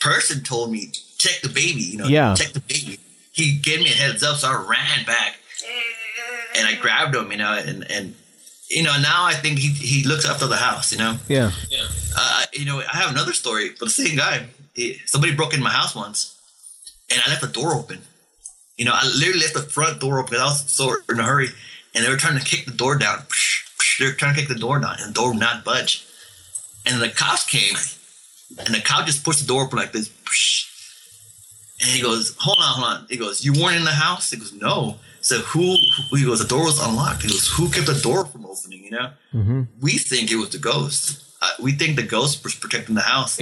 [0.00, 2.34] person told me check the baby, you know, Yeah.
[2.36, 3.00] check the baby.
[3.32, 5.36] He gave me a heads up, so I ran back
[6.56, 8.14] and I grabbed him, you know, and and
[8.70, 11.16] you know now I think he he looks after the house, you know.
[11.28, 11.50] Yeah.
[12.16, 14.46] Uh, you know, I have another story, but the same guy.
[14.78, 16.36] He, somebody broke in my house once,
[17.10, 17.98] and I left the door open.
[18.76, 20.38] You know, I literally left the front door open.
[20.38, 21.50] 'cause I was so in a hurry,
[21.94, 23.26] and they were trying to kick the door down.
[23.98, 26.04] They're trying to kick the door down, and the door would not budge.
[26.86, 27.74] And the cops came,
[28.64, 30.10] and the cop just pushed the door open like this.
[31.80, 34.36] And he goes, "Hold on, hold on." He goes, "You weren't in the house?" He
[34.36, 35.76] goes, "No." So who?
[36.16, 38.92] He goes, "The door was unlocked." He goes, "Who kept the door from opening?" You
[38.92, 41.18] know, hmm we think it was the ghost.
[41.42, 43.38] Uh, we think the ghost was protecting the house.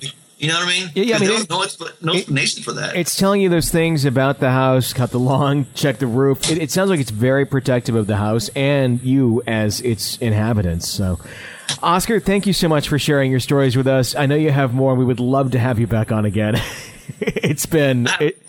[0.00, 0.10] Yeah.
[0.40, 0.90] You know what I mean?
[0.94, 2.96] Yeah, yeah, I mean, there was no, expl- no it- explanation for that.
[2.96, 6.50] It's telling you those things about the house, cut the lawn, check the roof.
[6.50, 10.88] It, it sounds like it's very protective of the house and you as its inhabitants.
[10.88, 11.20] So,
[11.82, 14.14] Oscar, thank you so much for sharing your stories with us.
[14.14, 16.58] I know you have more, and we would love to have you back on again.
[17.20, 18.42] it's been It,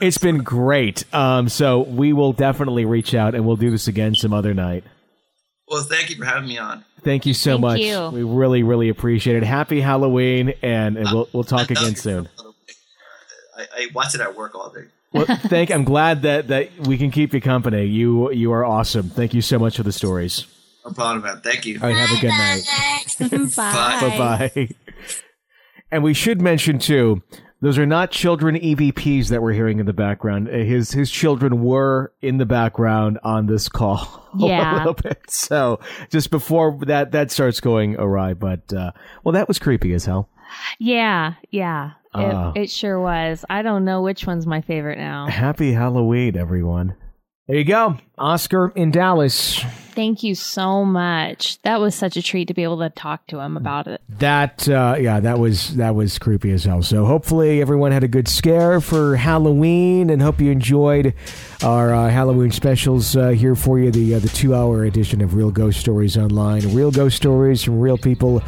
[0.00, 1.04] it's been great.
[1.14, 4.82] Um, so we will definitely reach out and we'll do this again some other night.
[5.68, 6.84] Well, thank you for having me on.
[7.02, 7.80] Thank you so Thank much.
[7.80, 8.10] you.
[8.10, 9.42] We really, really appreciate it.
[9.42, 12.28] Happy Halloween, and, and we'll we'll talk I again soon.
[13.56, 14.84] I, I watch it at work all day.
[15.12, 15.70] Well, thank.
[15.70, 17.84] I'm glad that that we can keep you company.
[17.84, 19.10] You you are awesome.
[19.10, 20.46] Thank you so much for the stories.
[20.84, 21.40] No problem, man.
[21.42, 21.78] Thank you.
[21.82, 22.62] All right, have a good night.
[23.56, 23.98] Bye.
[24.00, 24.68] Bye bye.
[25.90, 27.22] And we should mention too,
[27.62, 30.48] those are not children EVPs that we're hearing in the background.
[30.48, 34.76] Uh, His his children were in the background on this call a Yeah.
[34.78, 35.22] little bit.
[35.30, 38.90] So just before that that starts going awry, but uh,
[39.24, 40.28] well, that was creepy as hell.
[40.78, 41.92] Yeah, yeah.
[42.14, 42.52] It, Ah.
[42.54, 43.42] it sure was.
[43.48, 45.26] I don't know which one's my favorite now.
[45.28, 46.94] Happy Halloween, everyone.
[47.48, 49.62] There you go, Oscar in Dallas.
[49.94, 51.60] Thank you so much.
[51.62, 54.00] That was such a treat to be able to talk to him about it.
[54.08, 56.82] That uh, yeah, that was that was creepy as hell.
[56.82, 61.14] So hopefully everyone had a good scare for Halloween, and hope you enjoyed
[61.62, 63.90] our uh, Halloween specials uh, here for you.
[63.90, 67.80] The uh, the two hour edition of Real Ghost Stories Online, real ghost stories from
[67.80, 68.42] real people.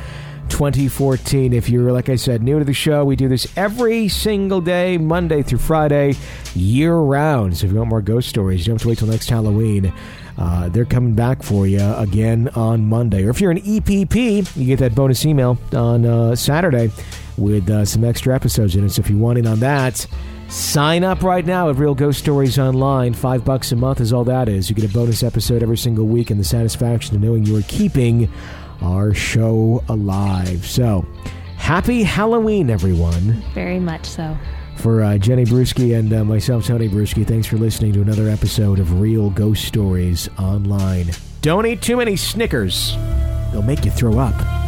[0.49, 1.53] 2014.
[1.53, 4.99] If you're, like I said, new to the show, we do this every single day,
[4.99, 6.14] Monday through Friday,
[6.55, 7.57] year round.
[7.57, 9.92] So if you want more ghost stories, you don't have to wait till next Halloween.
[10.36, 13.24] Uh, they're coming back for you again on Monday.
[13.24, 16.90] Or if you're an EPP, you get that bonus email on uh, Saturday
[17.36, 18.90] with uh, some extra episodes in it.
[18.90, 20.07] So if you want in on that,
[20.49, 23.14] sign up right now at Real Ghost Stories Online.
[23.14, 24.68] Five bucks a month is all that is.
[24.68, 27.62] You get a bonus episode every single week and the satisfaction of knowing you are
[27.62, 28.28] keeping
[28.85, 30.66] our show alive.
[30.66, 31.07] So,
[31.57, 33.43] happy Halloween, everyone.
[33.55, 34.37] Very much so.
[34.76, 38.78] For uh, Jenny Brueske and uh, myself, Tony Brueske, thanks for listening to another episode
[38.78, 41.07] of Real Ghost Stories Online.
[41.41, 42.95] Don't eat too many Snickers.
[43.53, 44.64] They'll make you throw up.